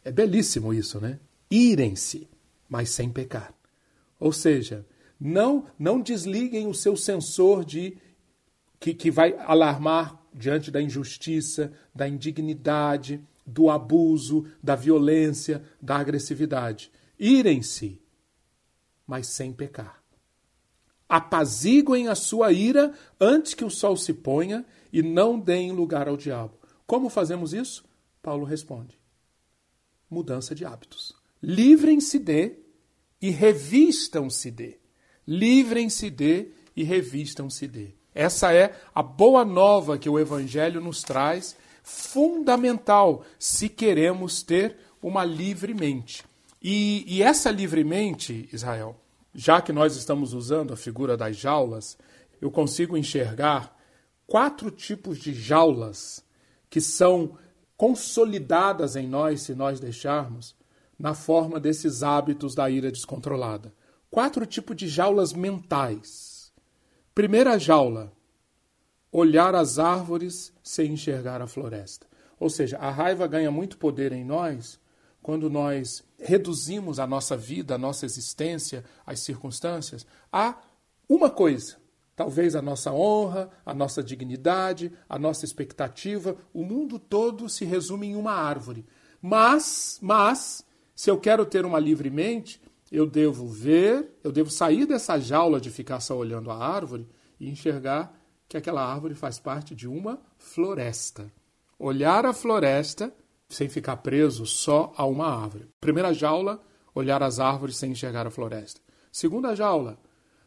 É 0.03 0.11
belíssimo 0.11 0.73
isso, 0.73 1.01
né? 1.01 1.19
Irem-se, 1.49 2.29
mas 2.71 2.89
sem 2.89 3.09
pecar. 3.11 3.53
Ou 4.17 4.31
seja, 4.31 4.87
não 5.19 5.67
não 5.77 5.99
desliguem 5.99 6.67
o 6.67 6.73
seu 6.73 6.95
sensor 6.95 7.65
de 7.65 7.97
que, 8.79 8.93
que 8.93 9.11
vai 9.11 9.35
alarmar 9.37 10.17
diante 10.33 10.71
da 10.71 10.81
injustiça, 10.81 11.73
da 11.93 12.07
indignidade, 12.07 13.21
do 13.45 13.69
abuso, 13.69 14.47
da 14.63 14.73
violência, 14.73 15.61
da 15.81 15.97
agressividade. 15.97 16.89
Irem-se, 17.19 18.01
mas 19.05 19.27
sem 19.27 19.51
pecar. 19.51 20.01
Apaziguem 21.09 22.07
a 22.07 22.15
sua 22.15 22.53
ira 22.53 22.93
antes 23.19 23.53
que 23.53 23.65
o 23.65 23.69
sol 23.69 23.97
se 23.97 24.13
ponha 24.13 24.65
e 24.93 25.03
não 25.03 25.37
deem 25.37 25.73
lugar 25.73 26.07
ao 26.07 26.15
diabo. 26.15 26.57
Como 26.87 27.09
fazemos 27.09 27.53
isso? 27.53 27.83
Paulo 28.21 28.45
responde: 28.45 28.97
mudança 30.09 30.55
de 30.55 30.63
hábitos. 30.63 31.13
Livrem-se 31.43 32.17
de 32.17 32.60
e 33.21 33.29
revistam-se 33.29 34.49
de. 34.49 34.77
Livrem-se 35.27 36.09
de 36.09 36.51
e 36.75 36.83
revistam-se 36.83 37.67
de. 37.67 37.93
Essa 38.13 38.53
é 38.53 38.75
a 38.93 39.01
boa 39.01 39.45
nova 39.45 39.97
que 39.97 40.09
o 40.09 40.19
Evangelho 40.19 40.81
nos 40.81 41.03
traz, 41.03 41.55
fundamental 41.83 43.23
se 43.39 43.69
queremos 43.69 44.43
ter 44.43 44.77
uma 45.01 45.23
livre 45.23 45.73
mente. 45.73 46.23
E, 46.61 47.03
e 47.07 47.23
essa 47.23 47.49
livre 47.49 47.83
mente, 47.83 48.49
Israel, 48.51 48.95
já 49.33 49.61
que 49.61 49.71
nós 49.71 49.95
estamos 49.95 50.33
usando 50.33 50.73
a 50.73 50.77
figura 50.77 51.15
das 51.15 51.37
jaulas, 51.37 51.97
eu 52.41 52.51
consigo 52.51 52.97
enxergar 52.97 53.75
quatro 54.27 54.69
tipos 54.69 55.17
de 55.17 55.33
jaulas 55.33 56.23
que 56.69 56.81
são 56.81 57.37
consolidadas 57.77 58.95
em 58.95 59.07
nós, 59.07 59.41
se 59.41 59.55
nós 59.55 59.79
deixarmos, 59.79 60.55
na 61.01 61.13
forma 61.13 61.59
desses 61.59 62.03
hábitos 62.03 62.55
da 62.55 62.69
ira 62.69 62.91
descontrolada. 62.91 63.73
Quatro 64.09 64.45
tipos 64.45 64.75
de 64.75 64.87
jaulas 64.87 65.33
mentais 65.33 66.31
Primeira 67.13 67.59
jaula: 67.59 68.13
olhar 69.11 69.53
as 69.53 69.77
árvores 69.77 70.53
sem 70.63 70.93
enxergar 70.93 71.41
a 71.41 71.47
floresta. 71.47 72.07
Ou 72.39 72.49
seja, 72.49 72.77
a 72.77 72.89
raiva 72.89 73.27
ganha 73.27 73.51
muito 73.51 73.77
poder 73.77 74.13
em 74.13 74.23
nós 74.23 74.79
quando 75.21 75.49
nós 75.49 76.03
reduzimos 76.17 76.99
a 76.99 77.05
nossa 77.05 77.35
vida, 77.35 77.75
a 77.75 77.77
nossa 77.77 78.05
existência, 78.05 78.85
as 79.05 79.19
circunstâncias 79.19 80.05
a 80.31 80.55
uma 81.07 81.29
coisa. 81.29 81.75
Talvez 82.15 82.55
a 82.55 82.61
nossa 82.61 82.93
honra, 82.93 83.49
a 83.65 83.73
nossa 83.73 84.01
dignidade, 84.01 84.91
a 85.09 85.19
nossa 85.19 85.43
expectativa, 85.43 86.37
o 86.53 86.63
mundo 86.63 86.97
todo 86.97 87.49
se 87.49 87.65
resume 87.65 88.07
em 88.07 88.15
uma 88.15 88.31
árvore. 88.31 88.85
Mas, 89.21 89.99
mas, 90.01 90.65
se 91.01 91.09
eu 91.09 91.19
quero 91.19 91.47
ter 91.47 91.65
uma 91.65 91.79
livre 91.79 92.11
mente, 92.11 92.61
eu 92.91 93.07
devo 93.07 93.47
ver, 93.47 94.19
eu 94.23 94.31
devo 94.31 94.51
sair 94.51 94.85
dessa 94.85 95.17
jaula 95.17 95.59
de 95.59 95.71
ficar 95.71 95.99
só 95.99 96.15
olhando 96.15 96.51
a 96.51 96.55
árvore 96.55 97.09
e 97.39 97.49
enxergar 97.49 98.15
que 98.47 98.55
aquela 98.55 98.85
árvore 98.85 99.15
faz 99.15 99.39
parte 99.39 99.73
de 99.73 99.87
uma 99.87 100.21
floresta. 100.37 101.33
Olhar 101.79 102.23
a 102.23 102.33
floresta 102.33 103.11
sem 103.49 103.67
ficar 103.67 103.97
preso 103.97 104.45
só 104.45 104.93
a 104.95 105.03
uma 105.03 105.25
árvore. 105.25 105.69
Primeira 105.81 106.13
jaula, 106.13 106.61
olhar 106.93 107.23
as 107.23 107.39
árvores 107.39 107.77
sem 107.77 107.93
enxergar 107.93 108.27
a 108.27 108.29
floresta. 108.29 108.79
Segunda 109.11 109.55
jaula, 109.55 109.97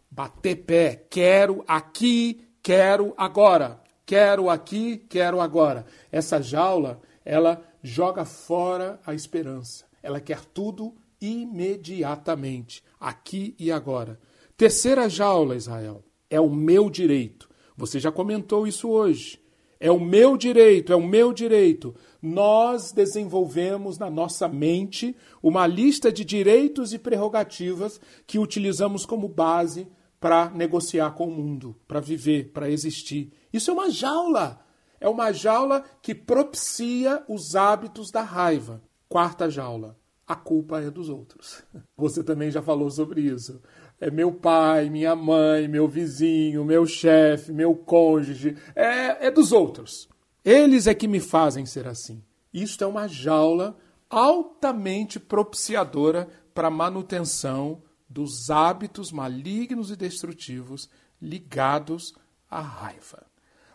bater 0.08 0.54
pé, 0.54 1.04
quero 1.10 1.64
aqui, 1.66 2.46
quero 2.62 3.12
agora. 3.16 3.82
Quero 4.06 4.48
aqui, 4.48 4.98
quero 4.98 5.40
agora. 5.40 5.84
Essa 6.12 6.40
jaula, 6.40 7.00
ela 7.24 7.60
joga 7.82 8.24
fora 8.24 9.00
a 9.04 9.12
esperança. 9.12 9.92
Ela 10.04 10.20
quer 10.20 10.44
tudo 10.44 10.94
imediatamente, 11.18 12.84
aqui 13.00 13.54
e 13.58 13.72
agora. 13.72 14.20
Terceira 14.54 15.08
jaula, 15.08 15.56
Israel, 15.56 16.04
é 16.28 16.38
o 16.38 16.50
meu 16.50 16.90
direito. 16.90 17.48
Você 17.74 17.98
já 17.98 18.12
comentou 18.12 18.66
isso 18.66 18.90
hoje. 18.90 19.42
É 19.80 19.90
o 19.90 19.98
meu 19.98 20.36
direito, 20.36 20.92
é 20.92 20.96
o 20.96 21.02
meu 21.02 21.32
direito. 21.32 21.94
Nós 22.20 22.92
desenvolvemos 22.92 23.98
na 23.98 24.10
nossa 24.10 24.46
mente 24.46 25.16
uma 25.42 25.66
lista 25.66 26.12
de 26.12 26.22
direitos 26.22 26.92
e 26.92 26.98
prerrogativas 26.98 27.98
que 28.26 28.38
utilizamos 28.38 29.06
como 29.06 29.26
base 29.26 29.88
para 30.20 30.50
negociar 30.50 31.12
com 31.12 31.28
o 31.28 31.30
mundo, 31.30 31.74
para 31.88 31.98
viver, 31.98 32.52
para 32.52 32.68
existir. 32.68 33.32
Isso 33.50 33.70
é 33.70 33.74
uma 33.74 33.90
jaula. 33.90 34.60
É 35.00 35.08
uma 35.08 35.32
jaula 35.32 35.82
que 36.02 36.14
propicia 36.14 37.24
os 37.26 37.56
hábitos 37.56 38.10
da 38.10 38.20
raiva. 38.20 38.82
Quarta 39.14 39.48
jaula. 39.48 39.96
A 40.26 40.34
culpa 40.34 40.80
é 40.80 40.90
dos 40.90 41.08
outros. 41.08 41.62
Você 41.96 42.24
também 42.24 42.50
já 42.50 42.60
falou 42.60 42.90
sobre 42.90 43.20
isso. 43.20 43.62
É 44.00 44.10
meu 44.10 44.32
pai, 44.32 44.90
minha 44.90 45.14
mãe, 45.14 45.68
meu 45.68 45.86
vizinho, 45.86 46.64
meu 46.64 46.84
chefe, 46.84 47.52
meu 47.52 47.76
cônjuge. 47.76 48.56
É, 48.74 49.28
é 49.28 49.30
dos 49.30 49.52
outros. 49.52 50.08
Eles 50.44 50.88
é 50.88 50.94
que 50.94 51.06
me 51.06 51.20
fazem 51.20 51.64
ser 51.64 51.86
assim. 51.86 52.24
Isto 52.52 52.82
é 52.82 52.88
uma 52.88 53.06
jaula 53.06 53.76
altamente 54.10 55.20
propiciadora 55.20 56.28
para 56.52 56.66
a 56.66 56.72
manutenção 56.72 57.84
dos 58.08 58.50
hábitos 58.50 59.12
malignos 59.12 59.92
e 59.92 59.96
destrutivos 59.96 60.90
ligados 61.22 62.16
à 62.50 62.60
raiva. 62.60 63.24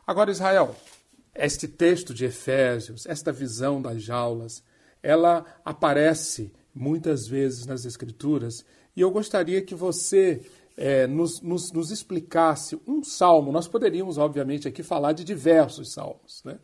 Agora, 0.05 0.31
Israel, 0.31 0.75
este 1.33 1.65
texto 1.65 2.13
de 2.13 2.25
Efésios, 2.25 3.05
esta 3.05 3.31
visão 3.31 3.81
das 3.81 4.03
jaulas, 4.03 4.67
ela 5.01 5.45
aparece 5.63 6.51
muitas 6.73 7.27
vezes 7.27 7.65
nas 7.65 7.85
Escrituras 7.85 8.65
e 8.95 9.01
eu 9.01 9.11
gostaria 9.11 9.61
que 9.61 9.75
você 9.75 10.41
é, 10.75 11.05
nos, 11.07 11.41
nos, 11.41 11.71
nos, 11.71 11.91
explicasse 11.91 12.79
um 12.87 13.03
salmo. 13.03 13.51
Nós 13.51 13.67
poderíamos, 13.67 14.17
obviamente, 14.17 14.67
aqui 14.67 14.81
falar 14.81 15.11
de 15.11 15.23
diversos 15.23 15.93
salmos, 15.93 16.41
né? 16.45 16.57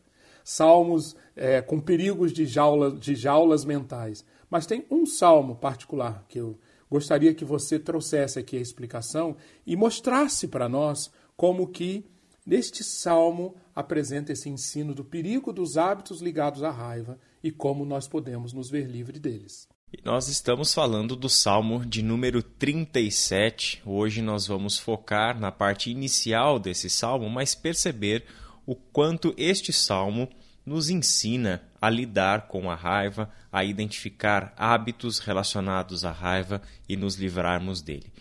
salmos 0.43 1.15
é, 1.35 1.61
com 1.61 1.81
perigos 1.81 2.31
de, 2.31 2.45
jaula, 2.45 2.91
de 2.91 3.15
jaulas 3.15 3.65
mentais. 3.65 4.23
Mas 4.49 4.65
tem 4.65 4.85
um 4.89 5.05
salmo 5.05 5.55
particular 5.55 6.23
que 6.29 6.39
eu 6.39 6.57
gostaria 6.89 7.33
que 7.33 7.43
você 7.43 7.79
trouxesse 7.79 8.39
aqui 8.39 8.57
a 8.57 8.61
explicação 8.61 9.35
e 9.65 9.75
mostrasse 9.75 10.47
para 10.47 10.69
nós 10.69 11.11
como 11.35 11.67
que 11.67 12.05
neste 12.45 12.83
salmo 12.83 13.55
apresenta 13.73 14.31
esse 14.31 14.47
ensino 14.47 14.93
do 14.93 15.03
perigo 15.03 15.51
dos 15.51 15.77
hábitos 15.77 16.21
ligados 16.21 16.63
à 16.63 16.69
raiva 16.69 17.19
e 17.45 17.51
como 17.51 17.85
nós 17.85 18.07
podemos 18.07 18.53
nos 18.53 18.71
ver 18.71 18.87
livre 18.87 19.19
deles. 19.19 19.69
Nós 20.03 20.27
estamos 20.27 20.73
falando 20.73 21.15
do 21.15 21.29
Salmo 21.29 21.85
de 21.85 22.01
número 22.01 22.41
37. 22.41 23.83
Hoje 23.85 24.19
nós 24.19 24.47
vamos 24.47 24.79
focar 24.79 25.39
na 25.39 25.51
parte 25.51 25.91
inicial 25.91 26.57
desse 26.57 26.89
salmo, 26.89 27.29
mas 27.29 27.53
perceber 27.53 28.25
o 28.65 28.73
quanto 28.73 29.31
este 29.37 29.71
salmo 29.71 30.27
nos 30.65 30.89
ensina 30.89 31.61
a 31.79 31.87
lidar 31.87 32.47
com 32.47 32.67
a 32.67 32.73
raiva, 32.73 33.31
a 33.51 33.63
identificar 33.63 34.51
hábitos 34.57 35.19
relacionados 35.19 36.03
à 36.03 36.11
raiva 36.11 36.63
e 36.89 36.97
nos 36.97 37.13
livrarmos 37.13 37.79
dele. 37.79 38.11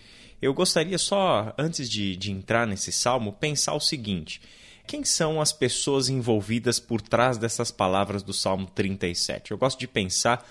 Eu 0.41 0.53
gostaria 0.53 0.99
só, 0.99 1.55
antes 1.57 1.89
de, 1.89 2.15
de 2.15 2.31
entrar 2.31 2.67
nesse 2.67 2.93
salmo, 2.93 3.33
pensar 3.33 3.73
o 3.73 3.81
seguinte: 3.81 4.43
quem 4.87 5.05
são 5.05 5.41
as 5.41 5.53
pessoas 5.53 6.09
envolvidas 6.09 6.79
por 6.79 7.01
trás 7.01 7.39
dessas 7.39 7.71
palavras 7.71 8.23
do 8.23 8.33
Salmo 8.33 8.67
37? 8.67 9.51
Eu 9.51 9.59
gosto 9.59 9.79
de 9.79 9.89
pensar 9.89 10.47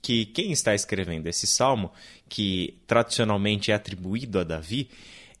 que 0.00 0.26
quem 0.26 0.52
está 0.52 0.74
escrevendo 0.74 1.26
esse 1.26 1.46
salmo, 1.46 1.90
que 2.28 2.78
tradicionalmente 2.86 3.70
é 3.70 3.74
atribuído 3.74 4.38
a 4.38 4.44
Davi, 4.44 4.90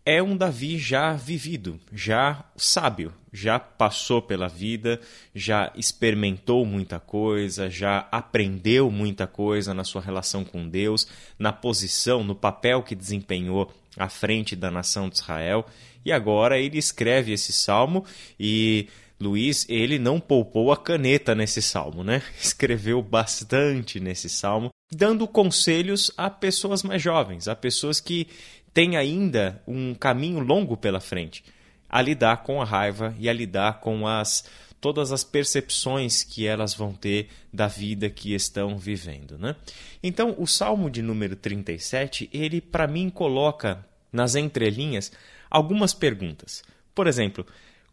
é 0.06 0.22
um 0.22 0.36
Davi 0.36 0.78
já 0.78 1.14
vivido, 1.14 1.80
já 1.90 2.44
sábio, 2.56 3.12
já 3.32 3.58
passou 3.58 4.20
pela 4.20 4.48
vida, 4.48 5.00
já 5.34 5.72
experimentou 5.74 6.66
muita 6.66 7.00
coisa, 7.00 7.70
já 7.70 8.06
aprendeu 8.12 8.90
muita 8.90 9.26
coisa 9.26 9.72
na 9.72 9.82
sua 9.82 10.02
relação 10.02 10.44
com 10.44 10.68
Deus, 10.68 11.08
na 11.38 11.52
posição, 11.52 12.22
no 12.22 12.34
papel 12.34 12.82
que 12.82 12.94
desempenhou 12.94 13.72
à 13.96 14.08
frente 14.08 14.54
da 14.54 14.70
nação 14.70 15.08
de 15.08 15.16
Israel. 15.16 15.66
E 16.04 16.12
agora 16.12 16.58
ele 16.58 16.78
escreve 16.78 17.32
esse 17.32 17.52
salmo 17.52 18.04
e 18.38 18.88
Luiz, 19.20 19.64
ele 19.68 19.98
não 19.98 20.18
poupou 20.20 20.72
a 20.72 20.76
caneta 20.76 21.34
nesse 21.34 21.62
salmo, 21.62 22.02
né? 22.02 22.20
Escreveu 22.38 23.00
bastante 23.00 24.00
nesse 24.00 24.28
salmo, 24.28 24.70
dando 24.92 25.26
conselhos 25.26 26.10
a 26.16 26.28
pessoas 26.28 26.82
mais 26.82 27.00
jovens, 27.00 27.48
a 27.48 27.54
pessoas 27.54 28.00
que 28.00 28.28
têm 28.72 28.96
ainda 28.96 29.62
um 29.66 29.94
caminho 29.94 30.40
longo 30.40 30.76
pela 30.76 31.00
frente, 31.00 31.44
a 31.88 32.02
lidar 32.02 32.42
com 32.42 32.60
a 32.60 32.64
raiva 32.64 33.14
e 33.18 33.28
a 33.28 33.32
lidar 33.32 33.80
com 33.80 34.06
as 34.06 34.44
todas 34.84 35.12
as 35.12 35.24
percepções 35.24 36.22
que 36.22 36.46
elas 36.46 36.74
vão 36.74 36.92
ter 36.92 37.30
da 37.50 37.66
vida 37.66 38.10
que 38.10 38.34
estão 38.34 38.76
vivendo, 38.76 39.38
né? 39.38 39.56
Então, 40.02 40.34
o 40.36 40.46
Salmo 40.46 40.90
de 40.90 41.00
número 41.00 41.34
37, 41.34 42.28
ele 42.30 42.60
para 42.60 42.86
mim 42.86 43.08
coloca 43.08 43.82
nas 44.12 44.34
entrelinhas 44.34 45.10
algumas 45.48 45.94
perguntas. 45.94 46.62
Por 46.94 47.06
exemplo, 47.06 47.46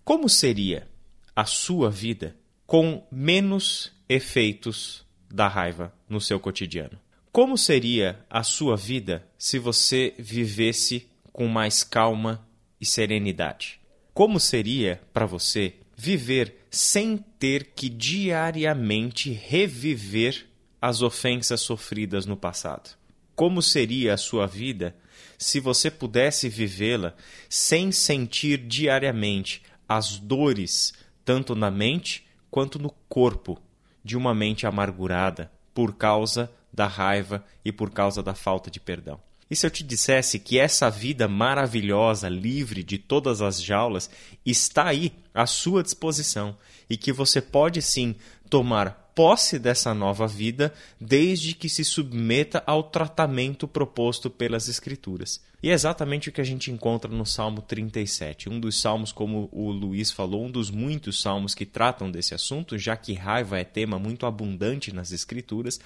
como 0.04 0.28
seria 0.28 0.86
a 1.34 1.46
sua 1.46 1.90
vida 1.90 2.36
com 2.68 3.08
menos 3.10 3.94
efeitos 4.10 5.06
da 5.30 5.48
raiva 5.48 5.94
no 6.10 6.20
seu 6.20 6.42
cotidiano? 6.42 7.00
Como 7.32 7.58
seria 7.58 8.20
a 8.30 8.44
sua 8.44 8.76
vida 8.76 9.26
se 9.38 9.58
você 9.58 10.14
vivesse 10.20 11.08
com 11.32 11.48
mais 11.48 11.86
calma 11.86 12.46
e 12.82 12.86
serenidade? 12.86 13.80
Como 14.14 14.42
seria 14.42 15.02
para 15.14 15.26
você 15.26 15.76
viver 16.02 16.66
sem 16.72 17.16
ter 17.38 17.74
que 17.76 17.88
diariamente 17.88 19.32
reviver 19.32 20.48
as 20.82 21.04
ofensas 21.04 21.62
sofridas 21.62 22.26
no 22.26 22.36
passado? 22.36 22.98
Como 23.36 23.62
seria 23.62 24.16
a 24.16 24.18
sua 24.18 24.48
vida 24.48 24.96
se 25.38 25.60
você 25.60 25.92
pudesse 25.92 26.50
vivê-la 26.50 27.14
sem 27.48 27.92
sentir 27.92 28.58
diariamente 28.58 29.62
as 29.88 30.18
dores, 30.18 30.92
tanto 31.24 31.54
na 31.54 31.70
mente 31.70 32.26
quanto 32.50 32.80
no 32.80 32.90
corpo, 33.08 33.62
de 34.04 34.18
uma 34.18 34.34
mente 34.34 34.66
amargurada 34.66 35.52
por 35.72 35.94
causa 35.94 36.52
da 36.74 36.88
raiva 36.88 37.46
e 37.64 37.72
por 37.72 37.92
causa 37.92 38.24
da 38.24 38.34
falta 38.34 38.72
de 38.72 38.80
perdão? 38.80 39.22
E 39.52 39.56
se 39.58 39.66
eu 39.66 39.70
te 39.70 39.84
dissesse 39.84 40.40
que 40.40 40.58
essa 40.58 40.90
vida 40.90 41.28
maravilhosa, 41.28 42.30
livre 42.30 42.82
de 42.82 42.98
todas 42.98 43.42
as 43.42 43.62
jaulas, 43.62 44.10
está 44.46 44.88
aí 44.88 45.12
à 45.34 45.46
sua 45.46 45.84
disposição 45.84 46.56
e 46.90 46.96
que 46.96 47.12
você 47.12 47.42
pode 47.42 47.82
sim 47.82 48.16
tomar 48.50 49.12
posse 49.14 49.60
dessa 49.60 49.94
nova 49.94 50.26
vida 50.26 50.74
desde 51.00 51.54
que 51.54 51.68
se 51.68 51.84
submeta 51.84 52.64
ao 52.66 52.82
tratamento 52.82 53.68
proposto 53.68 54.30
pelas 54.30 54.70
Escrituras. 54.70 55.42
E 55.62 55.70
é 55.70 55.74
exatamente 55.74 56.30
o 56.30 56.32
que 56.32 56.42
a 56.42 56.46
gente 56.46 56.72
encontra 56.72 57.12
no 57.12 57.26
Salmo 57.26 57.62
37, 57.62 58.50
um 58.50 58.60
dos 58.60 58.80
salmos, 58.80 59.12
como 59.12 59.50
o 59.52 59.70
Luiz 59.70 60.12
falou, 60.12 60.46
um 60.46 60.50
dos 60.50 60.72
muitos 60.72 61.22
salmos 61.22 61.54
que 61.54 61.66
tratam 61.66 62.10
desse 62.10 62.34
assunto, 62.34 62.78
já 62.78 62.96
que 62.96 63.14
raiva 63.14 63.60
é 63.60 63.64
tema 63.64 64.00
muito 64.00 64.26
abundante 64.26 64.94
nas 64.94 65.12
Escrituras. 65.12 65.80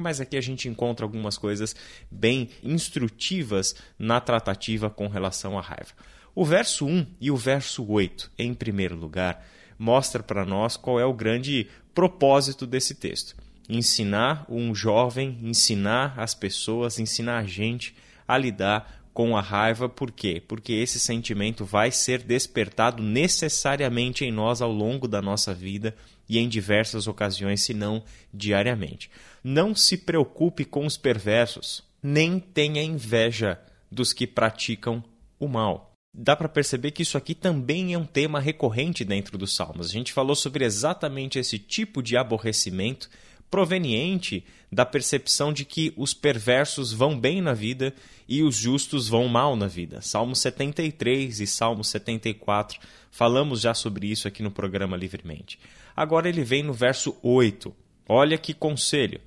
Mas 0.00 0.18
aqui 0.18 0.36
a 0.36 0.40
gente 0.40 0.66
encontra 0.66 1.04
algumas 1.04 1.36
coisas 1.36 1.76
bem 2.10 2.48
instrutivas 2.62 3.74
na 3.98 4.18
tratativa 4.18 4.88
com 4.88 5.08
relação 5.08 5.58
à 5.58 5.60
raiva. 5.60 5.92
O 6.34 6.42
verso 6.42 6.86
1 6.86 7.06
e 7.20 7.30
o 7.30 7.36
verso 7.36 7.86
8, 7.86 8.32
em 8.38 8.54
primeiro 8.54 8.96
lugar, 8.96 9.44
mostra 9.78 10.22
para 10.22 10.46
nós 10.46 10.74
qual 10.74 10.98
é 10.98 11.04
o 11.04 11.12
grande 11.12 11.68
propósito 11.94 12.66
desse 12.66 12.94
texto. 12.94 13.36
Ensinar 13.68 14.46
um 14.48 14.74
jovem, 14.74 15.38
ensinar 15.42 16.18
as 16.18 16.34
pessoas, 16.34 16.98
ensinar 16.98 17.38
a 17.38 17.44
gente 17.44 17.94
a 18.26 18.38
lidar 18.38 19.00
com 19.12 19.36
a 19.36 19.40
raiva, 19.42 19.88
por 19.88 20.10
quê? 20.10 20.42
Porque 20.46 20.72
esse 20.72 20.98
sentimento 20.98 21.64
vai 21.64 21.90
ser 21.90 22.22
despertado 22.22 23.02
necessariamente 23.02 24.24
em 24.24 24.32
nós 24.32 24.62
ao 24.62 24.72
longo 24.72 25.06
da 25.06 25.20
nossa 25.20 25.52
vida 25.52 25.94
e 26.28 26.38
em 26.38 26.48
diversas 26.48 27.06
ocasiões, 27.08 27.60
se 27.62 27.74
não 27.74 28.02
diariamente. 28.32 29.10
Não 29.42 29.74
se 29.74 29.96
preocupe 29.96 30.64
com 30.64 30.86
os 30.86 30.96
perversos, 30.96 31.82
nem 32.02 32.38
tenha 32.38 32.82
inveja 32.82 33.60
dos 33.90 34.12
que 34.12 34.26
praticam 34.26 35.02
o 35.38 35.48
mal 35.48 35.90
dá 36.12 36.34
para 36.34 36.48
perceber 36.48 36.90
que 36.90 37.02
isso 37.02 37.16
aqui 37.16 37.34
também 37.34 37.94
é 37.94 37.98
um 37.98 38.04
tema 38.04 38.40
recorrente 38.40 39.04
dentro 39.04 39.38
dos 39.38 39.54
Salmos. 39.54 39.88
A 39.88 39.92
gente 39.92 40.12
falou 40.12 40.34
sobre 40.34 40.64
exatamente 40.64 41.38
esse 41.38 41.58
tipo 41.58 42.02
de 42.02 42.16
aborrecimento 42.16 43.08
proveniente 43.50 44.44
da 44.70 44.86
percepção 44.86 45.52
de 45.52 45.64
que 45.64 45.92
os 45.96 46.14
perversos 46.14 46.92
vão 46.92 47.18
bem 47.18 47.40
na 47.40 47.52
vida 47.52 47.92
e 48.28 48.42
os 48.42 48.56
justos 48.56 49.08
vão 49.08 49.26
mal 49.26 49.56
na 49.56 49.66
vida. 49.66 50.00
Salmo 50.00 50.36
73 50.36 51.40
e 51.40 51.46
Salmo 51.46 51.82
74, 51.82 52.78
falamos 53.10 53.60
já 53.60 53.74
sobre 53.74 54.06
isso 54.06 54.28
aqui 54.28 54.40
no 54.42 54.52
programa 54.52 54.96
Livremente. 54.96 55.58
Agora 55.96 56.28
ele 56.28 56.44
vem 56.44 56.62
no 56.62 56.72
verso 56.72 57.16
8. 57.22 57.74
Olha 58.08 58.38
que 58.38 58.54
conselho. 58.54 59.20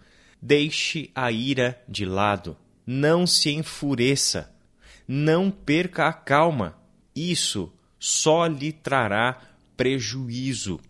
Deixe 0.45 1.10
a 1.15 1.32
ira 1.32 1.82
de 1.88 2.03
lado, 2.03 2.58
não 2.86 3.25
se 3.25 3.49
enfureça, 3.49 4.53
não 5.08 5.49
perca 5.49 6.06
a 6.06 6.12
calma. 6.12 6.77
Isso 7.15 7.71
só 7.97 8.45
lhe 8.45 8.73
trará 8.73 9.39
prejuízo. 9.77 10.82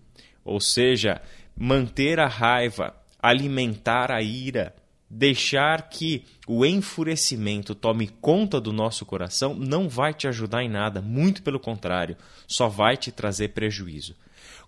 Ou 0.43 0.59
seja, 0.59 1.21
manter 1.55 2.19
a 2.19 2.25
raiva, 2.25 2.95
alimentar 3.21 4.11
a 4.11 4.23
ira, 4.23 4.75
deixar 5.07 5.87
que 5.87 6.25
o 6.47 6.65
enfurecimento 6.65 7.75
tome 7.75 8.07
conta 8.07 8.59
do 8.59 8.73
nosso 8.73 9.05
coração 9.05 9.53
não 9.53 9.87
vai 9.87 10.15
te 10.15 10.27
ajudar 10.27 10.63
em 10.63 10.69
nada, 10.69 10.99
muito 10.99 11.43
pelo 11.43 11.59
contrário, 11.59 12.17
só 12.47 12.67
vai 12.67 12.97
te 12.97 13.11
trazer 13.11 13.49
prejuízo. 13.49 14.15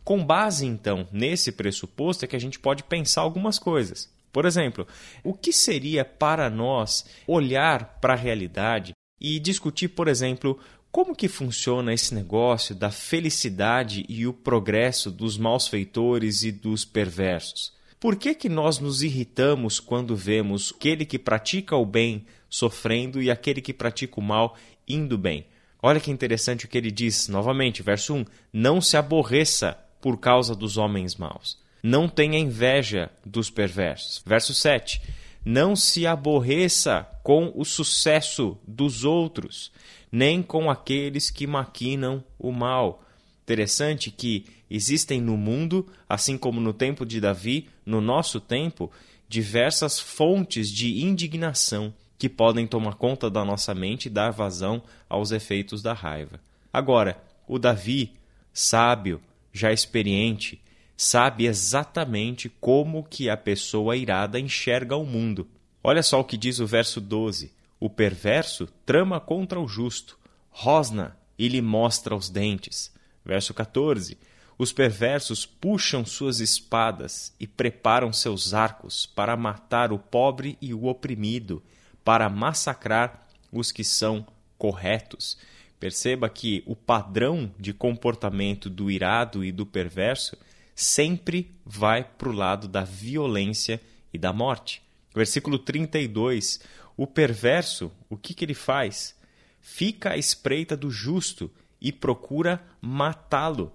Com 0.04 0.24
base 0.24 0.64
então 0.68 1.08
nesse 1.12 1.52
pressuposto 1.52 2.24
é 2.24 2.28
que 2.28 2.36
a 2.36 2.40
gente 2.40 2.60
pode 2.60 2.84
pensar 2.84 3.22
algumas 3.22 3.58
coisas. 3.58 4.14
Por 4.36 4.46
exemplo, 4.46 4.86
o 5.24 5.34
que 5.34 5.54
seria 5.54 6.04
para 6.04 6.50
nós 6.50 7.06
olhar 7.26 8.02
para 8.02 8.16
a 8.16 8.18
realidade 8.18 8.92
e 9.18 9.40
discutir, 9.40 9.88
por 9.88 10.10
exemplo, 10.10 10.60
como 10.92 11.16
que 11.16 11.30
funciona 11.30 11.94
esse 11.94 12.14
negócio 12.14 12.76
da 12.76 12.92
felicidade 12.92 14.06
e 14.10 14.28
o 14.28 14.34
progresso 14.34 15.10
dos 15.10 15.38
malfeitores 15.38 16.44
e 16.44 16.52
dos 16.52 16.84
perversos? 16.84 17.72
Por 17.98 18.18
que, 18.18 18.36
que 18.36 18.50
nós 18.50 18.78
nos 18.78 19.02
irritamos 19.02 19.80
quando 19.80 20.18
vemos 20.18 20.74
aquele 20.76 21.06
que 21.06 21.18
pratica 21.18 21.78
o 21.78 21.86
bem 21.86 22.26
sofrendo 22.50 23.22
e 23.22 23.32
aquele 23.32 23.62
que 23.62 23.74
pratica 23.74 24.20
o 24.20 24.22
mal 24.22 24.58
indo 24.86 25.18
bem? 25.18 25.46
Olha 25.82 26.02
que 26.02 26.12
interessante 26.12 26.66
o 26.66 26.68
que 26.68 26.78
ele 26.78 26.92
diz, 26.92 27.30
novamente, 27.30 27.82
verso 27.82 28.14
1: 28.14 28.26
Não 28.52 28.82
se 28.82 28.98
aborreça 28.98 29.80
por 30.02 30.18
causa 30.18 30.54
dos 30.54 30.76
homens 30.76 31.16
maus. 31.16 31.64
Não 31.88 32.10
tenha 32.10 32.40
inveja 32.40 33.12
dos 33.24 33.52
perversos. 33.52 34.24
Verso 34.26 34.56
7: 34.56 35.00
Não 35.46 35.76
se 35.76 36.08
aborreça 36.08 37.08
com 37.22 37.52
o 37.56 37.64
sucesso 37.64 38.58
dos 38.68 39.04
outros 39.04 39.72
nem 40.12 40.42
com 40.42 40.72
aqueles 40.72 41.30
que 41.30 41.46
maquinam 41.46 42.24
o 42.40 42.52
mal. 42.52 43.04
Interessante 43.44 44.10
que 44.10 44.46
existem 44.68 45.20
no 45.20 45.36
mundo, 45.36 45.86
assim 46.08 46.38
como 46.38 46.62
no 46.62 46.74
tempo 46.74 47.06
de 47.06 47.20
Davi, 47.20 47.68
no 47.86 48.00
nosso 48.00 48.40
tempo, 48.40 48.90
diversas 49.28 50.00
fontes 50.00 50.72
de 50.72 51.04
indignação 51.04 51.94
que 52.18 52.30
podem 52.30 52.66
tomar 52.66 52.96
conta 52.96 53.30
da 53.30 53.44
nossa 53.44 53.76
mente 53.76 54.06
e 54.06 54.10
dar 54.10 54.32
vazão 54.32 54.82
aos 55.10 55.32
efeitos 55.32 55.84
da 55.84 55.92
raiva. 55.94 56.40
Agora, 56.72 57.22
o 57.48 57.60
Davi, 57.60 58.14
sábio, 58.54 59.22
já 59.54 59.72
experiente, 59.72 60.62
sabe 60.98 61.46
exatamente 61.46 62.50
como 62.50 63.04
que 63.04 63.30
a 63.30 63.38
pessoa 63.38 63.96
irada 63.96 64.40
enxerga 64.40 64.96
o 64.96 65.06
mundo. 65.06 65.48
Olha 65.84 66.02
só 66.02 66.20
o 66.20 66.24
que 66.24 66.38
diz 66.38 66.60
o 66.60 66.68
verso 66.68 67.00
12. 67.00 67.54
O 67.80 67.90
perverso 67.90 68.68
trama 68.86 69.20
contra 69.20 69.60
o 69.60 69.68
justo, 69.68 70.18
rosna 70.50 71.18
e 71.38 71.48
lhe 71.48 71.62
mostra 71.62 72.16
os 72.16 72.30
dentes. 72.30 72.94
Verso 73.24 73.54
14. 73.54 74.18
Os 74.58 74.72
perversos 74.72 75.46
puxam 75.46 76.06
suas 76.06 76.40
espadas 76.40 77.34
e 77.40 77.46
preparam 77.46 78.14
seus 78.14 78.54
arcos 78.54 79.06
para 79.06 79.36
matar 79.36 79.92
o 79.92 80.00
pobre 80.00 80.58
e 80.62 80.74
o 80.74 80.86
oprimido, 80.86 81.62
para 82.06 82.30
massacrar 82.30 83.28
os 83.52 83.72
que 83.72 83.84
são 83.84 84.26
corretos. 84.58 85.38
Perceba 85.78 86.30
que 86.30 86.64
o 86.66 86.74
padrão 86.74 87.52
de 87.60 87.74
comportamento 87.74 88.70
do 88.70 88.90
irado 88.90 89.44
e 89.44 89.52
do 89.52 89.66
perverso 89.66 90.38
sempre 90.76 91.56
vai 91.66 92.04
para 92.04 92.30
o 92.30 92.34
lado 92.34 92.68
da 92.68 92.84
violência 92.84 93.82
e 94.14 94.18
da 94.18 94.34
morte. 94.34 94.82
Versículo 95.16 95.58
32: 95.58 96.60
o 96.98 97.08
perverso, 97.08 97.92
o 98.10 98.18
que, 98.18 98.34
que 98.34 98.46
ele 98.46 98.54
faz? 98.54 99.16
Fica 99.60 100.12
à 100.12 100.18
espreita 100.18 100.78
do 100.78 100.92
justo 100.92 101.50
e 101.82 101.92
procura 101.92 102.64
matá-lo. 102.82 103.72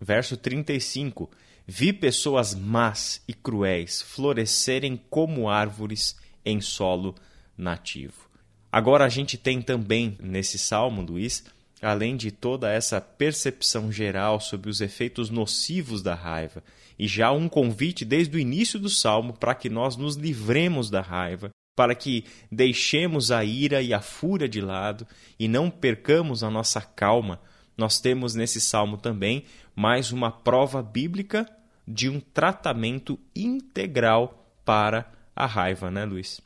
Verso 0.00 0.36
35. 0.36 1.30
Vi 1.66 1.92
pessoas 1.92 2.54
más 2.54 3.22
e 3.26 3.32
cruéis 3.32 4.02
florescerem 4.02 5.00
como 5.08 5.48
árvores 5.48 6.16
em 6.44 6.60
solo 6.60 7.14
nativo. 7.56 8.28
Agora 8.70 9.04
a 9.04 9.08
gente 9.08 9.38
tem 9.38 9.62
também 9.62 10.18
nesse 10.20 10.58
salmo, 10.58 11.00
Luiz, 11.00 11.44
além 11.84 12.16
de 12.16 12.30
toda 12.30 12.72
essa 12.72 13.00
percepção 13.00 13.92
geral 13.92 14.40
sobre 14.40 14.70
os 14.70 14.80
efeitos 14.80 15.28
nocivos 15.28 16.02
da 16.02 16.14
raiva, 16.14 16.62
e 16.98 17.06
já 17.06 17.30
um 17.30 17.48
convite 17.48 18.04
desde 18.04 18.36
o 18.36 18.40
início 18.40 18.78
do 18.78 18.88
salmo 18.88 19.34
para 19.34 19.54
que 19.54 19.68
nós 19.68 19.96
nos 19.96 20.16
livremos 20.16 20.88
da 20.88 21.00
raiva, 21.00 21.50
para 21.76 21.94
que 21.94 22.24
deixemos 22.50 23.30
a 23.30 23.44
ira 23.44 23.82
e 23.82 23.92
a 23.92 24.00
fúria 24.00 24.48
de 24.48 24.60
lado 24.60 25.06
e 25.38 25.46
não 25.48 25.68
percamos 25.68 26.42
a 26.42 26.50
nossa 26.50 26.80
calma, 26.80 27.40
nós 27.76 28.00
temos 28.00 28.34
nesse 28.34 28.60
salmo 28.60 28.96
também 28.96 29.44
mais 29.74 30.12
uma 30.12 30.30
prova 30.30 30.82
bíblica 30.82 31.46
de 31.86 32.08
um 32.08 32.20
tratamento 32.20 33.18
integral 33.34 34.48
para 34.64 35.12
a 35.34 35.44
raiva, 35.44 35.90
né, 35.90 36.04
Luiz? 36.04 36.40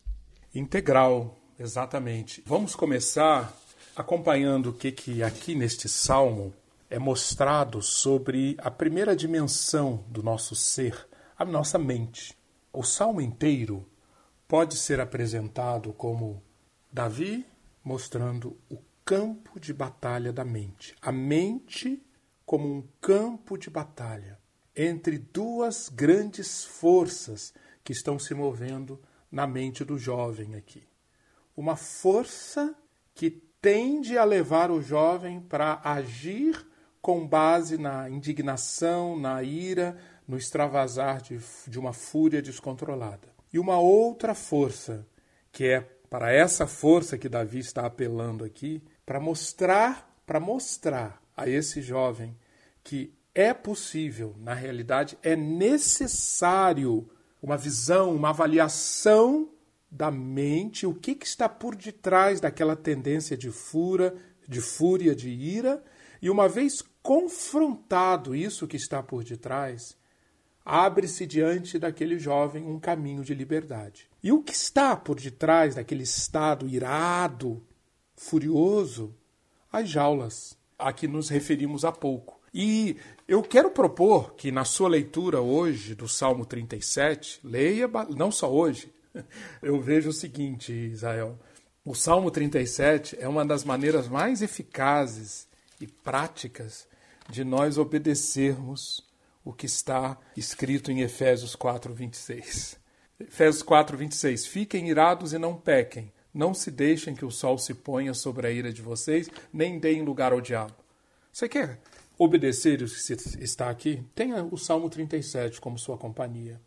Integral, 0.54 1.38
exatamente. 1.58 2.42
Vamos 2.46 2.74
começar 2.74 3.54
acompanhando 3.98 4.70
o 4.70 4.72
que, 4.72 4.92
que 4.92 5.24
aqui 5.24 5.56
neste 5.56 5.88
salmo 5.88 6.54
é 6.88 7.00
mostrado 7.00 7.82
sobre 7.82 8.56
a 8.58 8.70
primeira 8.70 9.16
dimensão 9.16 10.04
do 10.06 10.22
nosso 10.22 10.54
ser, 10.54 11.08
a 11.36 11.44
nossa 11.44 11.80
mente. 11.80 12.38
O 12.72 12.84
salmo 12.84 13.20
inteiro 13.20 13.84
pode 14.46 14.76
ser 14.76 15.00
apresentado 15.00 15.92
como 15.92 16.40
Davi 16.92 17.44
mostrando 17.82 18.56
o 18.70 18.78
campo 19.04 19.58
de 19.58 19.74
batalha 19.74 20.32
da 20.32 20.44
mente. 20.44 20.94
A 21.02 21.10
mente 21.10 22.00
como 22.46 22.72
um 22.72 22.86
campo 23.00 23.58
de 23.58 23.68
batalha 23.68 24.38
entre 24.76 25.18
duas 25.18 25.88
grandes 25.88 26.64
forças 26.64 27.52
que 27.82 27.92
estão 27.92 28.16
se 28.16 28.32
movendo 28.32 29.02
na 29.28 29.44
mente 29.44 29.84
do 29.84 29.98
jovem 29.98 30.54
aqui. 30.54 30.86
Uma 31.56 31.74
força 31.74 32.72
que 33.12 33.47
tende 33.60 34.16
a 34.16 34.24
levar 34.24 34.70
o 34.70 34.80
jovem 34.80 35.40
para 35.40 35.80
agir 35.84 36.66
com 37.00 37.26
base 37.26 37.78
na 37.78 38.08
indignação, 38.08 39.18
na 39.18 39.42
ira, 39.42 39.96
no 40.26 40.36
extravasar 40.36 41.22
de, 41.22 41.40
de 41.66 41.78
uma 41.78 41.92
fúria 41.92 42.42
descontrolada. 42.42 43.28
E 43.52 43.58
uma 43.58 43.78
outra 43.78 44.34
força, 44.34 45.06
que 45.50 45.64
é 45.64 45.80
para 46.10 46.32
essa 46.32 46.66
força 46.66 47.16
que 47.16 47.28
Davi 47.28 47.58
está 47.58 47.86
apelando 47.86 48.44
aqui, 48.44 48.82
para 49.04 49.20
mostrar, 49.20 50.20
para 50.26 50.38
mostrar 50.38 51.22
a 51.36 51.48
esse 51.48 51.80
jovem 51.80 52.36
que 52.82 53.14
é 53.34 53.54
possível, 53.54 54.34
na 54.38 54.54
realidade 54.54 55.16
é 55.22 55.36
necessário 55.36 57.08
uma 57.40 57.56
visão, 57.56 58.14
uma 58.14 58.30
avaliação 58.30 59.48
da 59.90 60.10
mente, 60.10 60.86
o 60.86 60.94
que, 60.94 61.14
que 61.14 61.26
está 61.26 61.48
por 61.48 61.74
detrás 61.74 62.40
daquela 62.40 62.76
tendência 62.76 63.36
de 63.36 63.50
fúria, 63.50 64.14
de 64.46 64.60
fúria, 64.60 65.14
de 65.14 65.28
ira, 65.28 65.82
e 66.20 66.28
uma 66.28 66.48
vez 66.48 66.82
confrontado 67.02 68.34
isso 68.34 68.66
que 68.66 68.76
está 68.76 69.02
por 69.02 69.24
detrás, 69.24 69.96
abre-se 70.64 71.26
diante 71.26 71.78
daquele 71.78 72.18
jovem 72.18 72.64
um 72.66 72.78
caminho 72.78 73.24
de 73.24 73.34
liberdade. 73.34 74.08
E 74.22 74.30
o 74.30 74.42
que 74.42 74.52
está 74.52 74.94
por 74.96 75.18
detrás 75.18 75.74
daquele 75.74 76.02
estado 76.02 76.68
irado, 76.68 77.62
furioso? 78.16 79.14
As 79.72 79.88
jaulas, 79.88 80.58
a 80.78 80.92
que 80.92 81.08
nos 81.08 81.28
referimos 81.28 81.84
há 81.84 81.92
pouco. 81.92 82.38
E 82.52 82.96
eu 83.26 83.42
quero 83.42 83.70
propor 83.70 84.34
que 84.34 84.50
na 84.50 84.64
sua 84.64 84.88
leitura 84.88 85.40
hoje 85.40 85.94
do 85.94 86.08
Salmo 86.08 86.44
37, 86.44 87.40
leia, 87.44 87.88
não 88.14 88.30
só 88.30 88.52
hoje, 88.52 88.92
eu 89.62 89.80
vejo 89.80 90.10
o 90.10 90.12
seguinte, 90.12 90.72
Israel. 90.72 91.38
O 91.84 91.94
Salmo 91.94 92.30
37 92.30 93.16
é 93.18 93.28
uma 93.28 93.44
das 93.44 93.64
maneiras 93.64 94.08
mais 94.08 94.42
eficazes 94.42 95.48
e 95.80 95.86
práticas 95.86 96.86
de 97.30 97.44
nós 97.44 97.78
obedecermos 97.78 99.06
o 99.44 99.52
que 99.52 99.66
está 99.66 100.18
escrito 100.36 100.90
em 100.90 101.00
Efésios 101.00 101.54
4, 101.54 101.94
26. 101.94 102.78
Efésios 103.20 103.62
4, 103.62 103.96
26. 103.96 104.46
Fiquem 104.46 104.88
irados 104.88 105.32
e 105.32 105.38
não 105.38 105.56
pequem. 105.56 106.12
Não 106.32 106.52
se 106.52 106.70
deixem 106.70 107.14
que 107.14 107.24
o 107.24 107.30
sol 107.30 107.58
se 107.58 107.72
ponha 107.74 108.12
sobre 108.14 108.46
a 108.46 108.50
ira 108.50 108.72
de 108.72 108.82
vocês, 108.82 109.30
nem 109.52 109.78
deem 109.78 110.02
lugar 110.02 110.32
ao 110.32 110.40
diabo. 110.40 110.74
Você 111.32 111.48
quer 111.48 111.80
obedecer 112.18 112.82
o 112.82 112.86
que 112.86 113.42
está 113.42 113.70
aqui? 113.70 114.02
Tenha 114.14 114.44
o 114.44 114.58
Salmo 114.58 114.90
37 114.90 115.60
como 115.60 115.78
sua 115.78 115.96
companhia. 115.96 116.60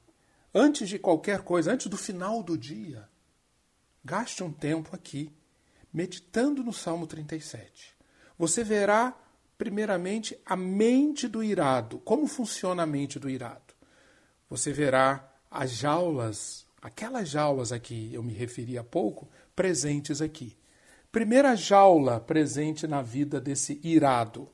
Antes 0.54 0.90
de 0.90 1.00
qualquer 1.00 1.42
coisa, 1.42 1.72
antes 1.72 1.88
do 1.88 1.98
final 1.98 2.44
do 2.44 2.58
dia, 2.58 3.08
gaste 4.04 4.44
um 4.44 4.52
tempo 4.52 4.96
aqui, 4.96 5.32
meditando 5.94 6.64
no 6.64 6.74
Salmo 6.74 7.08
37. 7.08 7.96
Você 8.38 8.64
verá, 8.64 9.16
primeiramente, 9.58 10.38
a 10.46 10.56
mente 10.56 11.28
do 11.28 11.44
irado. 11.44 12.00
Como 12.00 12.28
funciona 12.28 12.84
a 12.84 12.88
mente 12.88 13.20
do 13.20 13.30
irado? 13.30 13.74
Você 14.50 14.74
verá 14.74 15.30
as 15.50 15.72
jaulas, 15.72 16.66
aquelas 16.82 17.30
jaulas 17.30 17.72
aqui 17.72 18.10
eu 18.14 18.24
me 18.24 18.34
referi 18.34 18.78
há 18.78 18.84
pouco, 18.84 19.30
presentes 19.56 20.22
aqui. 20.22 20.58
Primeira 21.12 21.56
jaula 21.56 22.20
presente 22.20 22.88
na 22.88 23.02
vida 23.02 23.40
desse 23.40 23.80
irado. 23.84 24.50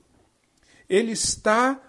Ele 0.89 1.12
está 1.12 1.79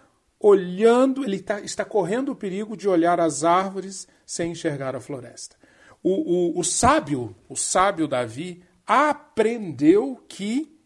olhando, 0.40 1.24
ele 1.24 1.40
tá, 1.40 1.60
está 1.60 1.84
correndo 1.84 2.30
o 2.30 2.36
perigo 2.36 2.76
de 2.76 2.88
olhar 2.88 3.18
as 3.20 3.44
árvores 3.44 4.06
sem 4.24 4.52
enxergar 4.52 4.94
a 4.94 5.00
floresta. 5.00 5.56
O, 6.02 6.56
o, 6.56 6.60
o 6.60 6.64
sábio, 6.64 7.34
o 7.48 7.56
sábio 7.56 8.06
Davi, 8.06 8.62
aprendeu 8.86 10.22
que 10.28 10.78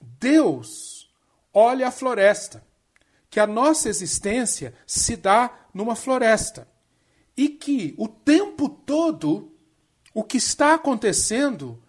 Deus 0.00 1.10
olha 1.52 1.88
a 1.88 1.90
floresta, 1.90 2.64
que 3.28 3.40
a 3.40 3.46
nossa 3.46 3.88
existência 3.88 4.74
se 4.86 5.16
dá 5.16 5.66
numa 5.72 5.94
floresta 5.94 6.68
e 7.36 7.48
que 7.48 7.94
o 7.96 8.06
tempo 8.06 8.68
todo 8.68 9.52
o 10.12 10.22
que 10.22 10.36
está 10.36 10.74
acontecendo 10.74 11.82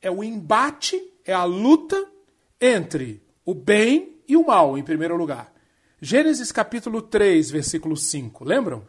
é 0.00 0.10
o 0.10 0.22
embate, 0.22 1.00
é 1.24 1.32
a 1.32 1.44
luta 1.44 2.06
entre 2.60 3.22
o 3.44 3.54
bem 3.54 4.22
e 4.28 4.36
o 4.36 4.46
mal, 4.46 4.76
em 4.76 4.82
primeiro 4.82 5.16
lugar. 5.16 5.53
Gênesis 6.04 6.52
capítulo 6.52 7.00
3, 7.00 7.50
versículo 7.50 7.96
5. 7.96 8.44
Lembram? 8.44 8.86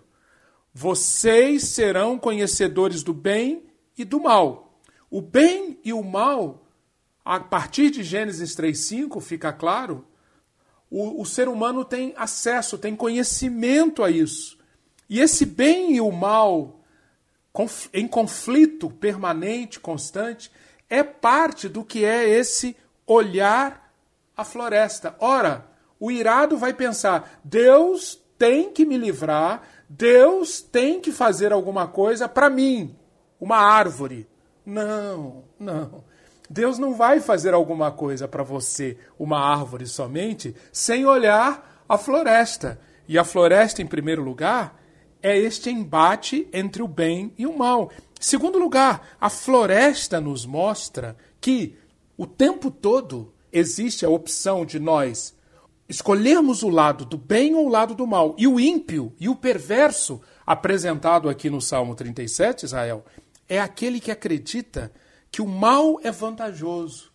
Vocês 0.73 1.63
serão 1.63 2.19
conhecedores 2.19 3.04
do 3.04 3.13
bem 3.13 3.63
e 3.97 4.04
do 4.04 4.19
mal. 4.19 4.82
O 5.10 5.21
bem 5.21 5.80
e 5.82 5.93
o 5.93 6.04
mal, 6.04 6.67
a 7.23 7.39
partir 7.39 7.89
de 7.89 8.04
Gênesis 8.04 8.54
3,5, 8.54 9.21
fica 9.21 9.54
claro, 9.54 10.06
o, 10.91 11.21
o 11.21 11.25
ser 11.25 11.47
humano 11.47 11.86
tem 11.86 12.13
acesso, 12.17 12.78
tem 12.78 12.97
conhecimento 12.97 14.04
a 14.04 14.12
isso. 14.12 14.60
E 15.10 15.21
esse 15.21 15.45
bem 15.45 15.95
e 15.95 16.01
o 16.01 16.12
mal, 16.12 16.82
em 17.93 18.10
conflito 18.10 18.89
permanente, 18.89 19.80
constante, 19.80 20.51
é 20.89 21.01
parte 21.01 21.69
do 21.69 21.82
que 21.82 22.04
é 22.04 22.28
esse 22.28 22.75
olhar 23.08 23.89
a 24.36 24.43
floresta. 24.43 25.15
Ora, 25.21 25.73
o 26.06 26.12
irado 26.12 26.56
vai 26.56 26.72
pensar: 26.72 27.39
Deus 27.44 28.22
tem 28.38 28.72
que 28.72 28.86
me 28.86 28.96
livrar, 28.96 29.63
Deus 29.89 30.62
tem 30.62 31.02
que 31.02 31.12
fazer 31.12 31.52
alguma 31.52 31.88
coisa 31.88 32.30
para 32.30 32.48
mim, 32.48 32.96
uma 33.39 33.58
árvore. 33.58 34.28
Não, 34.63 35.44
não. 35.60 36.04
Deus 36.48 36.78
não 36.78 36.94
vai 36.94 37.20
fazer 37.20 37.56
alguma 37.56 37.91
coisa 37.91 38.28
para 38.28 38.44
você, 38.44 39.00
uma 39.18 39.39
árvore 39.39 39.88
somente, 39.88 40.56
sem 40.72 41.08
olhar 41.08 41.84
a 41.89 41.98
floresta. 41.98 42.80
E 43.08 43.18
a 43.18 43.24
floresta, 43.24 43.82
em 43.82 43.88
primeiro 43.88 44.24
lugar, 44.24 44.80
é 45.24 45.36
este 45.36 45.72
embate 45.72 46.48
entre 46.54 46.84
o 46.84 46.88
bem 46.88 47.34
e 47.36 47.48
o 47.48 47.58
mal. 47.58 47.89
Segundo 48.20 48.60
lugar, 48.60 49.15
a 49.20 49.30
floresta 49.30 50.22
nos 50.22 50.46
mostra 50.46 51.18
que 51.41 51.76
o 52.15 52.28
tempo 52.28 52.70
todo 52.70 53.34
existe 53.52 54.06
a 54.06 54.10
opção 54.10 54.63
de 54.63 54.80
nós 54.80 55.36
escolhermos 55.88 56.63
o 56.63 56.69
lado 56.69 57.06
do 57.06 57.17
bem 57.17 57.56
ou 57.56 57.67
o 57.67 57.69
lado 57.69 57.93
do 57.93 58.08
mal. 58.08 58.36
E 58.38 58.48
o 58.48 58.60
ímpio 58.60 59.13
e 59.19 59.30
o 59.30 59.36
perverso, 59.36 60.21
apresentado 60.45 61.30
aqui 61.30 61.50
no 61.50 61.62
Salmo 61.62 61.95
37, 61.95 62.65
Israel, 62.65 63.06
é 63.48 63.60
aquele 63.60 64.00
que 64.00 64.12
acredita 64.12 64.91
que 65.32 65.41
o 65.41 65.48
mal 65.48 66.00
é 66.04 66.12
vantajoso 66.12 67.12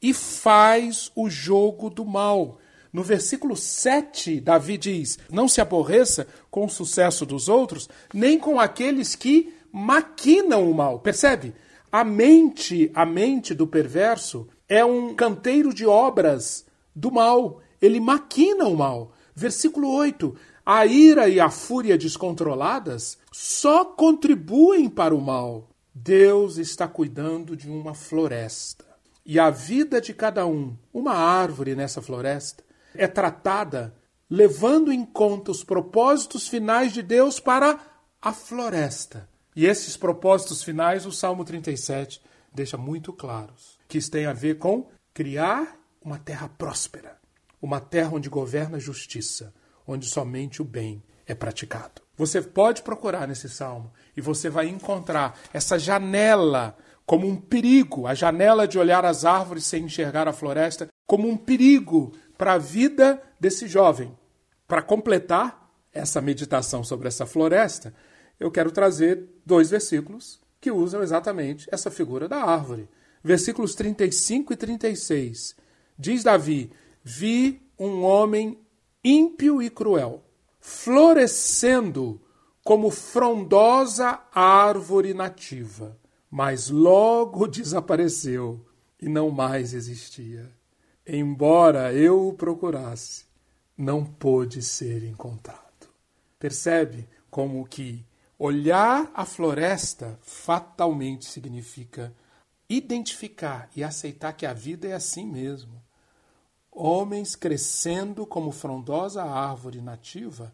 e 0.00 0.12
faz 0.12 1.10
o 1.14 1.30
jogo 1.30 1.88
do 1.88 2.04
mal. 2.04 2.58
No 2.92 3.02
versículo 3.02 3.56
7, 3.56 4.40
Davi 4.40 4.76
diz: 4.76 5.18
Não 5.30 5.48
se 5.48 5.60
aborreça 5.60 6.26
com 6.50 6.66
o 6.66 6.70
sucesso 6.70 7.24
dos 7.24 7.48
outros, 7.48 7.88
nem 8.12 8.38
com 8.38 8.60
aqueles 8.60 9.14
que 9.14 9.52
maquinam 9.72 10.70
o 10.70 10.74
mal. 10.74 11.00
Percebe? 11.00 11.54
A 11.90 12.04
mente, 12.04 12.90
a 12.94 13.06
mente 13.06 13.54
do 13.54 13.66
perverso 13.66 14.46
é 14.68 14.84
um 14.84 15.14
canteiro 15.14 15.72
de 15.72 15.86
obras 15.86 16.66
do 16.94 17.10
mal 17.10 17.60
ele 17.84 18.00
maquina 18.00 18.66
o 18.66 18.76
mal. 18.76 19.12
Versículo 19.34 19.90
8: 19.90 20.34
A 20.64 20.86
ira 20.86 21.28
e 21.28 21.40
a 21.40 21.50
fúria 21.50 21.98
descontroladas 21.98 23.18
só 23.32 23.84
contribuem 23.84 24.88
para 24.88 25.14
o 25.14 25.20
mal. 25.20 25.68
Deus 25.94 26.56
está 26.56 26.88
cuidando 26.88 27.56
de 27.56 27.70
uma 27.70 27.94
floresta. 27.94 28.84
E 29.24 29.38
a 29.38 29.48
vida 29.48 30.00
de 30.00 30.12
cada 30.12 30.46
um, 30.46 30.76
uma 30.92 31.14
árvore 31.14 31.74
nessa 31.74 32.02
floresta, 32.02 32.62
é 32.94 33.06
tratada 33.06 33.94
levando 34.28 34.92
em 34.92 35.04
conta 35.04 35.50
os 35.50 35.62
propósitos 35.62 36.48
finais 36.48 36.92
de 36.92 37.02
Deus 37.02 37.38
para 37.38 37.78
a 38.20 38.32
floresta. 38.32 39.28
E 39.54 39.66
esses 39.66 39.96
propósitos 39.96 40.62
finais, 40.62 41.06
o 41.06 41.12
Salmo 41.12 41.44
37 41.44 42.20
deixa 42.52 42.76
muito 42.76 43.12
claros, 43.12 43.78
que 43.88 43.98
isso 43.98 44.10
tem 44.10 44.26
a 44.26 44.32
ver 44.32 44.58
com 44.58 44.88
criar 45.12 45.78
uma 46.02 46.18
terra 46.18 46.48
próspera, 46.48 47.16
uma 47.64 47.80
terra 47.80 48.10
onde 48.12 48.28
governa 48.28 48.76
a 48.76 48.80
justiça, 48.80 49.54
onde 49.86 50.06
somente 50.06 50.60
o 50.60 50.64
bem 50.64 51.02
é 51.26 51.34
praticado. 51.34 52.02
Você 52.14 52.42
pode 52.42 52.82
procurar 52.82 53.26
nesse 53.26 53.48
salmo 53.48 53.90
e 54.14 54.20
você 54.20 54.50
vai 54.50 54.68
encontrar 54.68 55.38
essa 55.50 55.78
janela 55.78 56.76
como 57.06 57.26
um 57.26 57.36
perigo, 57.36 58.06
a 58.06 58.14
janela 58.14 58.68
de 58.68 58.78
olhar 58.78 59.04
as 59.06 59.24
árvores 59.24 59.64
sem 59.64 59.84
enxergar 59.84 60.28
a 60.28 60.32
floresta, 60.32 60.88
como 61.06 61.26
um 61.26 61.38
perigo 61.38 62.12
para 62.36 62.52
a 62.52 62.58
vida 62.58 63.20
desse 63.40 63.66
jovem. 63.66 64.14
Para 64.68 64.82
completar 64.82 65.70
essa 65.90 66.20
meditação 66.20 66.84
sobre 66.84 67.08
essa 67.08 67.24
floresta, 67.24 67.94
eu 68.38 68.50
quero 68.50 68.70
trazer 68.70 69.26
dois 69.44 69.70
versículos 69.70 70.38
que 70.60 70.70
usam 70.70 71.02
exatamente 71.02 71.66
essa 71.72 71.90
figura 71.90 72.28
da 72.28 72.42
árvore. 72.42 72.88
Versículos 73.22 73.74
35 73.74 74.52
e 74.52 74.56
36. 74.56 75.56
Diz 75.98 76.22
Davi: 76.22 76.70
vi 77.04 77.60
um 77.78 78.02
homem 78.02 78.58
ímpio 79.04 79.62
e 79.62 79.68
cruel, 79.68 80.24
florescendo 80.58 82.18
como 82.64 82.90
frondosa 82.90 84.22
árvore 84.32 85.12
nativa, 85.12 85.98
mas 86.30 86.70
logo 86.70 87.46
desapareceu 87.46 88.66
e 88.98 89.06
não 89.06 89.30
mais 89.30 89.74
existia. 89.74 90.50
Embora 91.06 91.92
eu 91.92 92.28
o 92.28 92.32
procurasse, 92.32 93.26
não 93.76 94.02
pôde 94.02 94.62
ser 94.62 95.04
encontrado. 95.04 95.60
Percebe 96.38 97.06
como 97.30 97.66
que 97.66 98.02
olhar 98.38 99.10
a 99.12 99.26
floresta 99.26 100.18
fatalmente 100.22 101.26
significa 101.26 102.14
identificar 102.66 103.68
e 103.76 103.84
aceitar 103.84 104.32
que 104.32 104.46
a 104.46 104.54
vida 104.54 104.88
é 104.88 104.94
assim 104.94 105.26
mesmo 105.26 105.83
homens 106.74 107.36
crescendo 107.36 108.26
como 108.26 108.50
frondosa 108.50 109.22
árvore 109.22 109.80
nativa, 109.80 110.52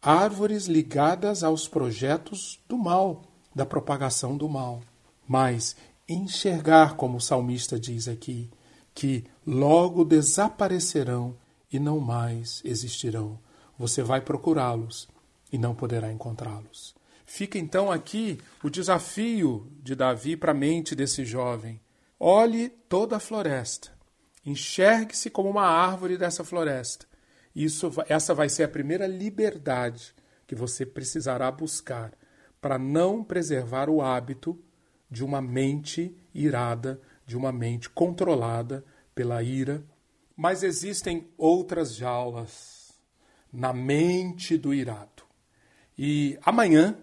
árvores 0.00 0.66
ligadas 0.66 1.42
aos 1.42 1.66
projetos 1.66 2.60
do 2.68 2.78
mal, 2.78 3.24
da 3.54 3.66
propagação 3.66 4.36
do 4.36 4.48
mal. 4.48 4.80
Mas 5.26 5.74
enxergar, 6.08 6.94
como 6.94 7.18
o 7.18 7.20
salmista 7.20 7.78
diz 7.80 8.06
aqui, 8.06 8.48
que 8.94 9.24
logo 9.44 10.04
desaparecerão 10.04 11.36
e 11.70 11.80
não 11.80 11.98
mais 11.98 12.62
existirão. 12.64 13.38
Você 13.76 14.02
vai 14.02 14.20
procurá-los 14.20 15.08
e 15.52 15.58
não 15.58 15.74
poderá 15.74 16.12
encontrá-los. 16.12 16.94
Fica 17.26 17.58
então 17.58 17.90
aqui 17.90 18.38
o 18.62 18.70
desafio 18.70 19.66
de 19.82 19.96
Davi 19.96 20.36
para 20.36 20.52
a 20.52 20.54
mente 20.54 20.94
desse 20.94 21.24
jovem. 21.24 21.80
Olhe 22.18 22.68
toda 22.68 23.16
a 23.16 23.20
floresta 23.20 23.95
Enxergue-se 24.46 25.28
como 25.28 25.50
uma 25.50 25.66
árvore 25.66 26.16
dessa 26.16 26.44
floresta. 26.44 27.04
Isso, 27.52 27.90
essa 28.08 28.32
vai 28.32 28.48
ser 28.48 28.62
a 28.62 28.68
primeira 28.68 29.04
liberdade 29.04 30.14
que 30.46 30.54
você 30.54 30.86
precisará 30.86 31.50
buscar 31.50 32.12
para 32.60 32.78
não 32.78 33.24
preservar 33.24 33.90
o 33.90 34.00
hábito 34.00 34.56
de 35.10 35.24
uma 35.24 35.42
mente 35.42 36.16
irada, 36.32 37.00
de 37.26 37.36
uma 37.36 37.50
mente 37.50 37.90
controlada 37.90 38.84
pela 39.16 39.42
ira. 39.42 39.84
Mas 40.36 40.62
existem 40.62 41.28
outras 41.36 41.96
jaulas 41.96 42.92
na 43.52 43.72
mente 43.72 44.56
do 44.56 44.72
irado. 44.72 45.24
E 45.98 46.38
amanhã 46.42 46.96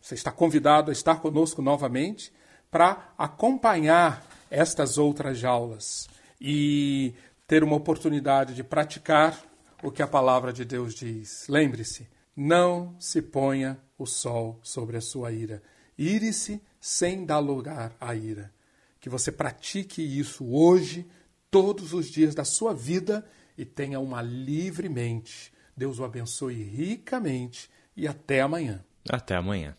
você 0.00 0.14
está 0.14 0.30
convidado 0.30 0.90
a 0.90 0.92
estar 0.92 1.20
conosco 1.20 1.62
novamente 1.62 2.30
para 2.70 3.14
acompanhar 3.16 4.26
estas 4.50 4.98
outras 4.98 5.38
jaulas 5.38 6.08
e 6.40 7.14
ter 7.46 7.62
uma 7.62 7.76
oportunidade 7.76 8.54
de 8.54 8.64
praticar 8.64 9.40
o 9.82 9.90
que 9.90 10.02
a 10.02 10.06
palavra 10.06 10.52
de 10.52 10.64
Deus 10.64 10.94
diz. 10.94 11.46
Lembre-se, 11.48 12.08
não 12.36 12.94
se 12.98 13.20
ponha 13.20 13.78
o 13.98 14.06
sol 14.06 14.58
sobre 14.62 14.96
a 14.96 15.00
sua 15.00 15.32
ira. 15.32 15.62
Ire-se 15.98 16.62
sem 16.80 17.24
dar 17.24 17.38
lugar 17.38 17.94
à 18.00 18.14
ira. 18.14 18.52
Que 18.98 19.08
você 19.08 19.30
pratique 19.30 20.02
isso 20.02 20.46
hoje, 20.46 21.06
todos 21.50 21.92
os 21.92 22.06
dias 22.06 22.34
da 22.34 22.44
sua 22.44 22.72
vida 22.72 23.26
e 23.56 23.64
tenha 23.64 24.00
uma 24.00 24.22
livre 24.22 24.88
mente. 24.88 25.52
Deus 25.76 25.98
o 25.98 26.04
abençoe 26.04 26.62
ricamente 26.62 27.70
e 27.96 28.06
até 28.06 28.40
amanhã. 28.40 28.84
Até 29.08 29.36
amanhã. 29.36 29.76